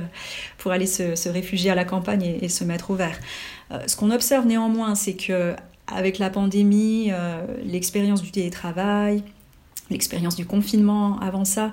pour 0.57 0.71
aller 0.71 0.85
se, 0.85 1.29
réfugier 1.29 1.71
à 1.71 1.75
la 1.75 1.85
campagne 1.85 2.37
et, 2.41 2.49
se 2.49 2.63
mettre 2.63 2.91
au 2.91 2.95
vert. 2.95 3.19
Euh, 3.71 3.79
ce 3.87 3.95
qu'on 3.95 4.11
observe 4.11 4.45
néanmoins, 4.45 4.95
c'est 4.95 5.15
que 5.15 5.55
avec 5.87 6.19
la 6.19 6.29
pandémie, 6.29 7.09
euh, 7.11 7.45
l'expérience 7.63 8.21
du 8.21 8.31
télétravail, 8.31 9.23
l'expérience 9.89 10.35
du 10.35 10.45
confinement 10.45 11.19
avant 11.19 11.45
ça, 11.45 11.71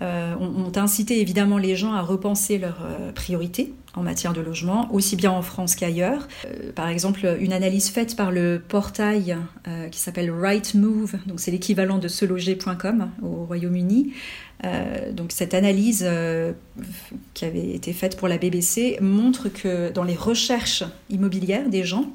euh, 0.00 0.34
ont, 0.36 0.72
incité 0.76 1.20
évidemment 1.20 1.58
les 1.58 1.76
gens 1.76 1.92
à 1.92 2.02
repenser 2.02 2.58
leurs 2.58 2.84
priorités 3.14 3.72
en 3.94 4.02
matière 4.02 4.32
de 4.32 4.40
logement, 4.40 4.92
aussi 4.92 5.16
bien 5.16 5.30
en 5.30 5.42
France 5.42 5.74
qu'ailleurs. 5.74 6.28
par 6.74 6.88
exemple, 6.88 7.36
une 7.40 7.52
analyse 7.52 7.90
faite 7.90 8.16
par 8.16 8.30
le 8.30 8.62
portail 8.66 9.36
qui 9.90 9.98
s'appelle 9.98 10.30
Right 10.30 10.74
Move, 10.74 11.16
donc 11.26 11.40
c'est 11.40 11.50
l'équivalent 11.50 11.98
de 11.98 12.08
seloger.com 12.08 13.10
au 13.22 13.44
Royaume-Uni, 13.44 14.12
euh, 14.64 15.12
donc 15.12 15.32
cette 15.32 15.54
analyse 15.54 16.04
euh, 16.06 16.52
qui 17.34 17.44
avait 17.44 17.70
été 17.70 17.92
faite 17.92 18.16
pour 18.16 18.28
la 18.28 18.38
BBC 18.38 18.98
montre 19.00 19.48
que 19.48 19.90
dans 19.90 20.04
les 20.04 20.14
recherches 20.14 20.84
immobilières 21.10 21.68
des 21.68 21.84
gens, 21.84 22.12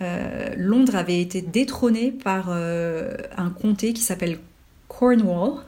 euh, 0.00 0.48
Londres 0.56 0.96
avait 0.96 1.20
été 1.20 1.42
détrôné 1.42 2.10
par 2.10 2.50
un 2.50 3.50
comté 3.50 3.92
qui 3.92 4.02
s'appelle 4.02 4.38
Cornwall 4.88 5.60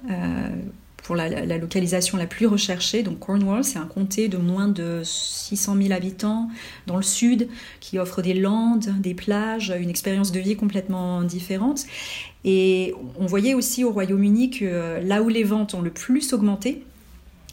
pour 1.07 1.15
la, 1.15 1.29
localisation 1.57 2.19
la 2.19 2.27
plus 2.27 2.47
recherchée. 2.47 3.05
Donc 3.05 3.21
Cornwall, 3.21 3.63
c'est 3.63 3.79
un 3.79 3.87
comté 3.87 4.27
de 4.27 4.39
moins 4.39 4.67
de 4.67 5.03
600 5.05 5.77
000 5.81 5.93
habitants 5.93 6.49
dans 6.89 6.97
le 6.97 7.05
sud 7.05 7.49
qui 7.79 8.01
offre 8.01 8.23
des 8.23 8.35
landes, 8.35 8.87
des 8.99 9.15
plages, 9.15 9.73
une 9.79 9.89
expérience 9.89 10.33
de 10.33 10.41
vie 10.41 10.57
complètement 10.57 11.23
différente. 11.23 11.85
Et 12.45 12.93
on 13.21 13.27
voyait 13.27 13.55
aussi 13.55 13.85
au 13.85 13.93
Royaume-Uni 13.93 14.51
que 14.51 14.65
euh, 14.65 15.01
là 15.01 15.23
où 15.23 15.29
les 15.29 15.45
ventes 15.45 15.75
ont 15.75 15.81
le 15.81 15.91
plus 15.91 16.33
augmenté, 16.33 16.83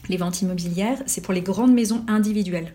les 0.08 0.16
ventes 0.16 0.42
immobilières, 0.42 1.00
c'est 1.06 1.20
pour 1.20 1.32
les 1.32 1.40
grandes 1.40 1.72
maisons 1.72 2.04
individuelles 2.08 2.74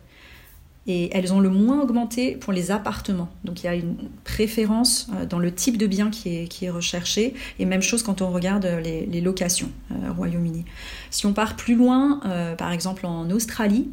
et 0.89 1.09
elles 1.13 1.31
ont 1.31 1.39
le 1.39 1.49
moins 1.49 1.81
augmenté 1.81 2.35
pour 2.35 2.51
les 2.51 2.71
appartements. 2.71 3.29
Donc 3.43 3.61
il 3.61 3.67
y 3.67 3.69
a 3.69 3.75
une 3.75 3.95
préférence 4.23 5.07
euh, 5.13 5.25
dans 5.25 5.37
le 5.37 5.53
type 5.53 5.77
de 5.77 5.85
bien 5.85 6.09
qui 6.09 6.47
est, 6.61 6.69
recherché, 6.69 7.35
et 7.59 7.65
même 7.65 7.81
chose 7.81 8.03
quand 8.03 8.21
on 8.21 8.31
regarde 8.31 8.65
les, 8.83 9.21
locations 9.21 9.69
euh, 9.91 10.09
au 10.09 10.13
Royaume-Uni. 10.13 10.65
Si 11.11 11.25
on 11.25 11.33
part 11.33 11.55
plus 11.55 11.75
loin, 11.75 12.19
euh, 12.25 12.55
par 12.55 12.71
exemple 12.71 13.05
en 13.05 13.29
Australie, 13.29 13.89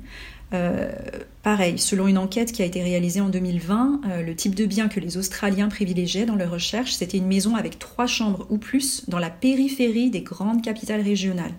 pareil, 1.42 1.78
selon 1.78 2.06
une 2.06 2.16
enquête 2.16 2.50
qui 2.50 2.62
a 2.62 2.64
été 2.64 2.82
réalisée 2.82 3.20
en 3.20 3.28
2020, 3.28 4.22
le 4.24 4.34
type 4.34 4.54
de 4.54 4.64
bien 4.64 4.88
que 4.88 5.00
les 5.00 5.18
Australiens 5.18 5.68
privilégiaient 5.68 6.24
dans 6.24 6.36
leur 6.36 6.50
recherche, 6.50 6.92
c'était 6.92 7.18
une 7.18 7.26
maison 7.26 7.56
avec 7.56 7.78
trois 7.78 8.06
chambres 8.06 8.46
ou 8.48 8.56
plus 8.56 9.02
dans 9.08 9.18
la 9.18 9.28
périphérie 9.28 10.08
des 10.08 10.22
grandes 10.22 10.62
capitales 10.62 11.02
régionales. 11.02 11.52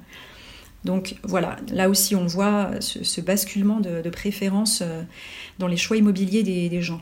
Donc 0.84 1.16
voilà, 1.24 1.58
là 1.72 1.90
aussi 1.90 2.16
on 2.16 2.26
voit 2.28 2.72
ce, 2.80 3.22
basculement 3.22 3.80
de, 3.80 4.10
préférence 4.10 4.82
euh, 4.82 5.04
dans 5.60 5.68
les 5.68 5.78
choix 5.78 5.98
immobiliers 5.98 6.44
des, 6.44 6.82
gens. 6.82 7.02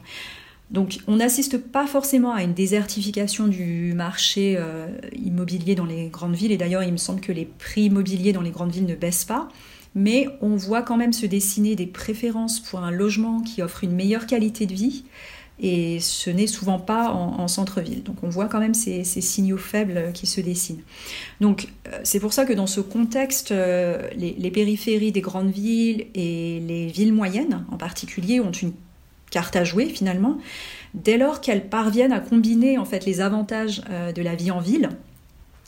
Donc 0.71 0.99
on 1.07 1.17
n'assiste 1.17 1.57
pas 1.57 1.85
forcément 1.85 2.33
à 2.33 2.41
une 2.41 2.53
désertification 2.53 3.47
du 3.47 3.93
marché 3.93 4.55
euh, 4.57 4.87
immobilier 5.13 5.75
dans 5.75 5.85
les 5.85 6.07
grandes 6.07 6.35
villes, 6.35 6.51
et 6.51 6.57
d'ailleurs 6.57 6.83
il 6.83 6.91
me 6.91 6.97
semble 6.97 7.21
que 7.21 7.31
les 7.31 7.45
prix 7.45 7.83
immobiliers 7.83 8.33
dans 8.33 8.41
les 8.41 8.49
grandes 8.49 8.71
villes 8.71 8.87
ne 8.87 8.95
baissent 8.95 9.25
pas, 9.25 9.49
mais 9.93 10.27
on 10.41 10.55
voit 10.55 10.81
quand 10.81 10.97
même 10.97 11.13
se 11.13 11.25
dessiner 11.25 11.75
des 11.75 11.87
préférences 11.87 12.59
pour 12.59 12.79
un 12.79 12.91
logement 12.91 13.41
qui 13.41 13.61
offre 13.61 13.83
une 13.83 13.93
meilleure 13.93 14.25
qualité 14.25 14.65
de 14.65 14.73
vie, 14.73 15.05
et 15.59 15.99
ce 16.01 16.29
n'est 16.29 16.47
souvent 16.47 16.79
pas 16.79 17.11
en, 17.11 17.47
centre-ville. 17.47 18.03
Donc 18.03 18.17
on 18.23 18.29
voit 18.29 18.47
quand 18.47 18.59
même 18.59 18.73
ces, 18.73 19.03
signaux 19.03 19.57
faibles 19.57 20.11
qui 20.13 20.27
se 20.27 20.41
dessinent. 20.41 20.81
Donc 21.39 21.69
euh, 21.87 21.99
c'est 22.03 22.19
pour 22.19 22.33
ça 22.33 22.45
que 22.45 22.53
dans 22.53 22.67
ce 22.67 22.81
contexte, 22.81 23.51
euh, 23.51 24.09
les, 24.15 24.51
périphéries 24.51 25.11
des 25.11 25.21
grandes 25.21 25.51
villes 25.51 26.07
et 26.13 26.59
les 26.59 26.87
villes 26.87 27.13
moyennes 27.13 27.65
en 27.71 27.77
particulier 27.77 28.39
ont 28.39 28.51
une 28.51 28.73
carte 29.31 29.55
à 29.55 29.63
jouer 29.63 29.85
finalement, 29.85 30.37
dès 30.93 31.17
lors 31.17 31.41
qu'elles 31.41 31.67
parviennent 31.67 32.13
à 32.13 32.19
combiner 32.19 32.77
en 32.77 32.85
fait 32.85 33.05
les 33.05 33.21
avantages 33.21 33.81
euh, 33.89 34.11
de 34.11 34.21
la 34.21 34.35
vie 34.35 34.51
en 34.51 34.59
ville, 34.59 34.89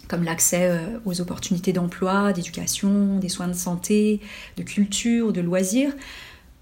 comme 0.08 0.24
l'accès 0.24 0.80
aux 1.06 1.20
opportunités 1.20 1.74
d'emploi, 1.74 2.32
d'éducation, 2.32 3.20
des 3.20 3.28
soins 3.28 3.50
de 3.50 3.54
santé, 3.54 4.22
de 4.56 4.64
culture, 4.64 5.34
de 5.34 5.42
loisirs, 5.42 5.94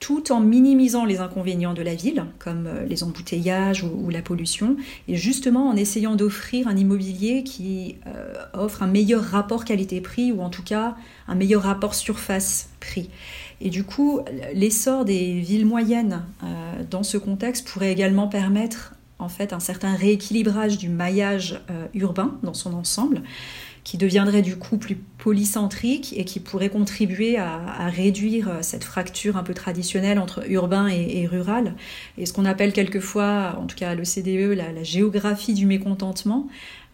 tout 0.05 0.31
en 0.31 0.39
minimisant 0.39 1.03
les 1.03 1.19
inconvénients 1.19 1.73
de 1.73 1.81
la 1.81 1.95
ville, 1.95 2.25
comme 2.37 2.67
euh, 2.67 2.85
les 2.85 3.03
embouteillages 3.03 3.81
ou, 3.81 4.11
la 4.11 4.21
pollution, 4.21 4.77
et 5.07 5.15
justement 5.15 5.67
en 5.67 5.75
essayant 5.75 6.15
d'offrir 6.15 6.67
un 6.67 6.77
immobilier 6.77 7.43
qui 7.43 7.95
euh, 8.05 8.35
offre 8.53 8.83
un 8.83 8.87
meilleur 8.87 9.23
rapport 9.23 9.65
qualité-prix, 9.65 10.31
ou 10.31 10.41
en 10.41 10.51
tout 10.51 10.61
cas 10.61 10.95
un 11.27 11.33
meilleur 11.33 11.63
rapport 11.63 11.95
surface-prix. 11.95 13.09
Et 13.61 13.71
du 13.71 13.83
coup, 13.83 14.19
l'essor 14.53 15.05
des 15.05 15.39
villes 15.39 15.65
moyennes 15.65 16.21
euh, 16.43 16.83
dans 16.91 17.01
ce 17.01 17.17
contexte 17.17 17.67
pourrait 17.67 17.91
également 17.91 18.27
permettre 18.27 18.93
en 19.17 19.29
fait 19.29 19.53
un 19.53 19.59
certain 19.59 19.95
rééquilibrage 19.95 20.77
du 20.77 20.89
maillage 20.89 21.59
urbain 21.95 22.37
dans 22.43 22.53
son 22.53 22.73
ensemble 22.73 23.23
qui 23.85 23.97
deviendrait 23.97 24.41
du 24.41 24.57
coup 24.57 24.77
plus 24.77 24.95
polycentrique 24.95 26.15
et 26.17 26.25
qui 26.25 26.39
pourrait 26.39 26.69
contribuer 26.69 27.37
à, 27.37 27.87
réduire 27.87 28.49
euh, 28.49 28.57
cette 28.61 28.83
fracture 28.83 29.37
un 29.37 29.43
peu 29.43 29.53
traditionnelle 29.53 30.19
entre 30.19 30.43
urbain 30.51 30.87
et, 30.87 31.25
rural. 31.27 31.75
Et 32.17 32.25
ce 32.25 32.33
qu'on 32.33 32.45
appelle 32.45 32.73
quelquefois, 32.73 33.55
en 33.61 33.67
tout 33.67 33.75
cas 33.75 33.91
à 33.91 33.95
l'OCDE, 33.95 34.57
la, 34.57 34.83
géographie 34.83 35.53
du 35.53 35.67
mécontentement, 35.67 36.47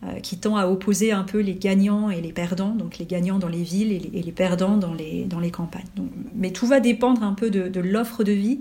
euh, 0.03 0.19
qui 0.19 0.37
tend 0.37 0.57
à 0.57 0.67
opposer 0.67 1.13
un 1.13 1.23
peu 1.23 1.39
les 1.39 1.55
gagnants 1.55 2.09
et 2.09 2.19
les 2.19 2.33
perdants, 2.33 2.75
donc 2.75 2.97
les 2.97 3.05
gagnants 3.05 3.39
dans 3.39 3.47
les 3.47 3.63
villes 3.63 3.93
et 3.93 4.21
les, 4.21 4.31
perdants 4.33 4.75
dans 4.75 4.93
les, 4.93 5.23
dans 5.23 5.39
les 5.39 5.51
campagnes. 5.51 5.85
mais 6.35 6.51
tout 6.51 6.67
va 6.67 6.81
dépendre 6.81 7.23
un 7.23 7.33
peu 7.33 7.49
de 7.49 7.79
l'offre 7.79 8.25
de 8.25 8.33
vie 8.33 8.59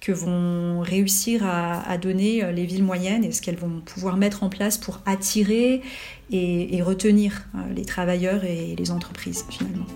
que 0.00 0.12
vont 0.12 0.80
réussir 0.80 1.44
à, 1.44 1.98
donner 1.98 2.42
euh, 2.42 2.52
les 2.52 2.64
villes 2.64 2.84
moyennes 2.84 3.24
et 3.24 3.32
ce 3.32 3.42
qu'elles 3.42 3.56
vont 3.56 3.80
pouvoir 3.80 4.16
mettre 4.16 4.42
en 4.42 4.48
place 4.48 4.78
pour 4.78 5.00
attirer 5.06 5.82
et, 6.30 6.82
retenir 6.82 7.44
euh, 7.54 7.58
les 7.74 7.84
travailleurs 7.84 8.44
et 8.44 8.74
les 8.76 8.90
entreprises 8.90 9.44
finalement. 9.50 9.86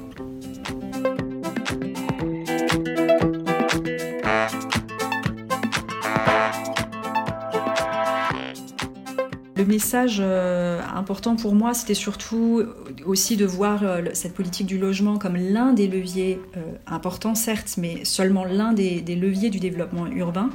Le 9.64 9.70
message 9.70 10.18
euh, 10.20 10.82
important 10.94 11.36
pour 11.36 11.54
moi, 11.54 11.72
c'était 11.72 11.94
surtout 11.94 12.62
aussi 13.06 13.38
de 13.38 13.46
voir 13.46 13.82
euh, 13.82 14.02
cette 14.12 14.34
politique 14.34 14.66
du 14.66 14.76
logement 14.76 15.16
comme 15.16 15.36
l'un 15.38 15.72
des 15.72 15.86
leviers 15.86 16.38
euh, 16.58 16.60
importants, 16.86 17.34
certes, 17.34 17.76
mais 17.78 18.04
seulement 18.04 18.44
l'un 18.44 18.74
des, 18.74 19.00
leviers 19.00 19.48
du 19.48 19.60
développement 19.60 20.06
urbain. 20.06 20.50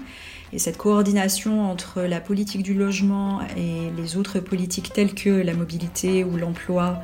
Et 0.53 0.59
cette 0.59 0.77
coordination 0.77 1.71
entre 1.71 2.01
la 2.01 2.21
politique 2.21 2.61
du 2.61 2.75
logement 2.75 3.39
et 3.57 3.89
les 3.97 4.15
autres 4.15 4.39
politiques 4.39 4.93
telles 4.93 5.15
que 5.15 5.31
la 5.31 5.55
mobilité 5.55 6.23
ou 6.23 6.37
l'emploi 6.37 6.99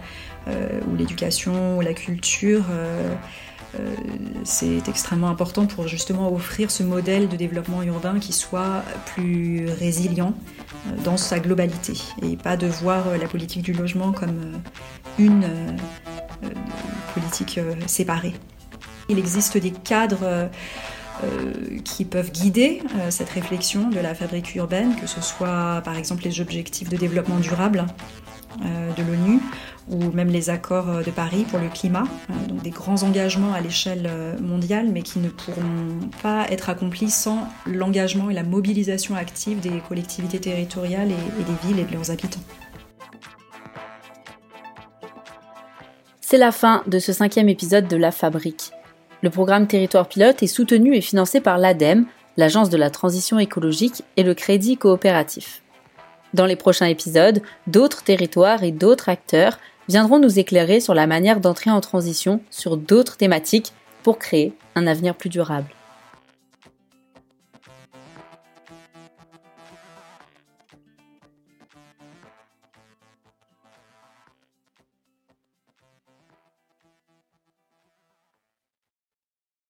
ou 0.48 0.96
l'éducation 0.96 1.78
ou 1.78 1.82
la 1.82 1.94
culture, 1.94 2.66
c'est 4.44 4.88
extrêmement 4.88 5.30
important 5.30 5.66
pour 5.66 5.88
justement 5.88 6.32
offrir 6.32 6.72
ce 6.72 6.84
modèle 6.84 7.28
de 7.28 7.36
développement 7.36 7.84
urbain 7.84 8.20
qui 8.20 8.34
soit 8.34 8.84
plus 9.06 9.68
résilient, 9.80 10.34
euh, 10.88 11.04
dans 11.04 11.18
sa 11.18 11.40
globalité 11.40 11.94
et 12.22 12.38
pas 12.38 12.58
de 12.58 12.68
voir 12.68 13.08
euh, 13.08 13.18
la 13.18 13.28
politique 13.28 13.62
du 13.62 13.74
logement 13.74 14.12
comme 14.12 14.30
euh, 14.40 14.58
une 15.18 15.48
politique 17.14 17.60
séparée. 17.88 18.34
Il 19.08 19.18
existe 19.18 19.58
des 19.58 19.72
cadres 19.72 20.50
qui 21.86 22.04
peuvent 22.04 22.32
guider 22.32 22.84
cette 23.10 23.30
réflexion 23.30 23.90
de 23.90 24.00
la 24.00 24.14
fabrique 24.14 24.54
urbaine, 24.56 24.96
que 25.00 25.08
ce 25.08 25.22
soit 25.22 25.82
par 25.86 25.96
exemple 25.96 26.24
les 26.26 26.42
objectifs 26.42 26.90
de 26.90 26.98
développement 26.98 27.40
durable 27.40 27.86
de 28.60 29.04
l'ONU 29.04 29.40
ou 29.90 30.12
même 30.12 30.30
les 30.30 30.50
accords 30.50 30.90
euh, 30.90 31.04
de 31.04 31.12
Paris 31.12 31.46
pour 31.50 31.60
le 31.60 31.70
climat, 31.70 32.06
euh, 32.30 32.48
donc 32.48 32.62
des 32.62 32.72
grands 32.72 33.04
engagements 33.04 33.54
à 33.54 33.62
l'échelle 33.62 34.08
euh, 34.10 34.38
mondiale, 34.40 34.88
mais 34.92 35.02
qui 35.02 35.20
ne 35.20 35.30
pourront 35.30 36.00
pas 36.24 36.48
être 36.50 36.70
accomplis 36.70 37.10
sans 37.10 37.48
l'engagement 37.66 38.30
et 38.30 38.34
la 38.34 38.44
mobilisation 38.44 39.16
active 39.16 39.60
des 39.60 39.82
collectivités 39.88 40.40
territoriales 40.40 41.12
et, 41.12 41.44
des 41.44 41.68
villes 41.68 41.80
et 41.80 41.84
de 41.86 41.94
leurs 41.94 42.12
habitants. 42.12 42.42
C'est 46.22 46.38
la 46.38 46.52
fin 46.52 46.84
de 46.88 46.98
ce 46.98 47.14
cinquième 47.14 47.50
épisode 47.50 47.88
de 47.88 47.98
La 47.98 48.12
Fabrique. 48.12 48.72
Le 49.22 49.30
programme 49.30 49.68
Territoire 49.68 50.08
Pilote 50.08 50.42
est 50.42 50.48
soutenu 50.48 50.96
et 50.96 51.02
financé 51.02 51.40
par 51.40 51.60
l'ADEME, 51.60 52.08
l'Agence 52.38 52.70
de 52.70 52.78
la 52.78 52.90
transition 52.90 53.38
écologique 53.38 54.04
et 54.18 54.24
le 54.24 54.34
Crédit 54.34 54.78
coopératif. 54.78 55.62
Dans 56.34 56.46
les 56.46 56.58
prochains 56.58 56.88
épisodes, 56.88 57.42
d'autres 57.66 58.04
territoires 58.04 58.64
et 58.64 58.72
d'autres 58.72 59.08
acteurs 59.08 59.58
viendront 59.88 60.20
nous 60.20 60.40
éclairer 60.40 60.80
sur 60.80 60.94
la 60.94 61.08
manière 61.08 61.40
d'entrer 61.40 61.70
en 61.72 61.82
transition 61.82 62.42
sur 62.50 62.78
d'autres 62.78 63.18
thématiques 63.18 63.74
pour 64.04 64.20
créer 64.20 64.54
un 64.76 64.88
avenir 64.88 65.16
plus 65.16 65.30
durable. 65.30 65.68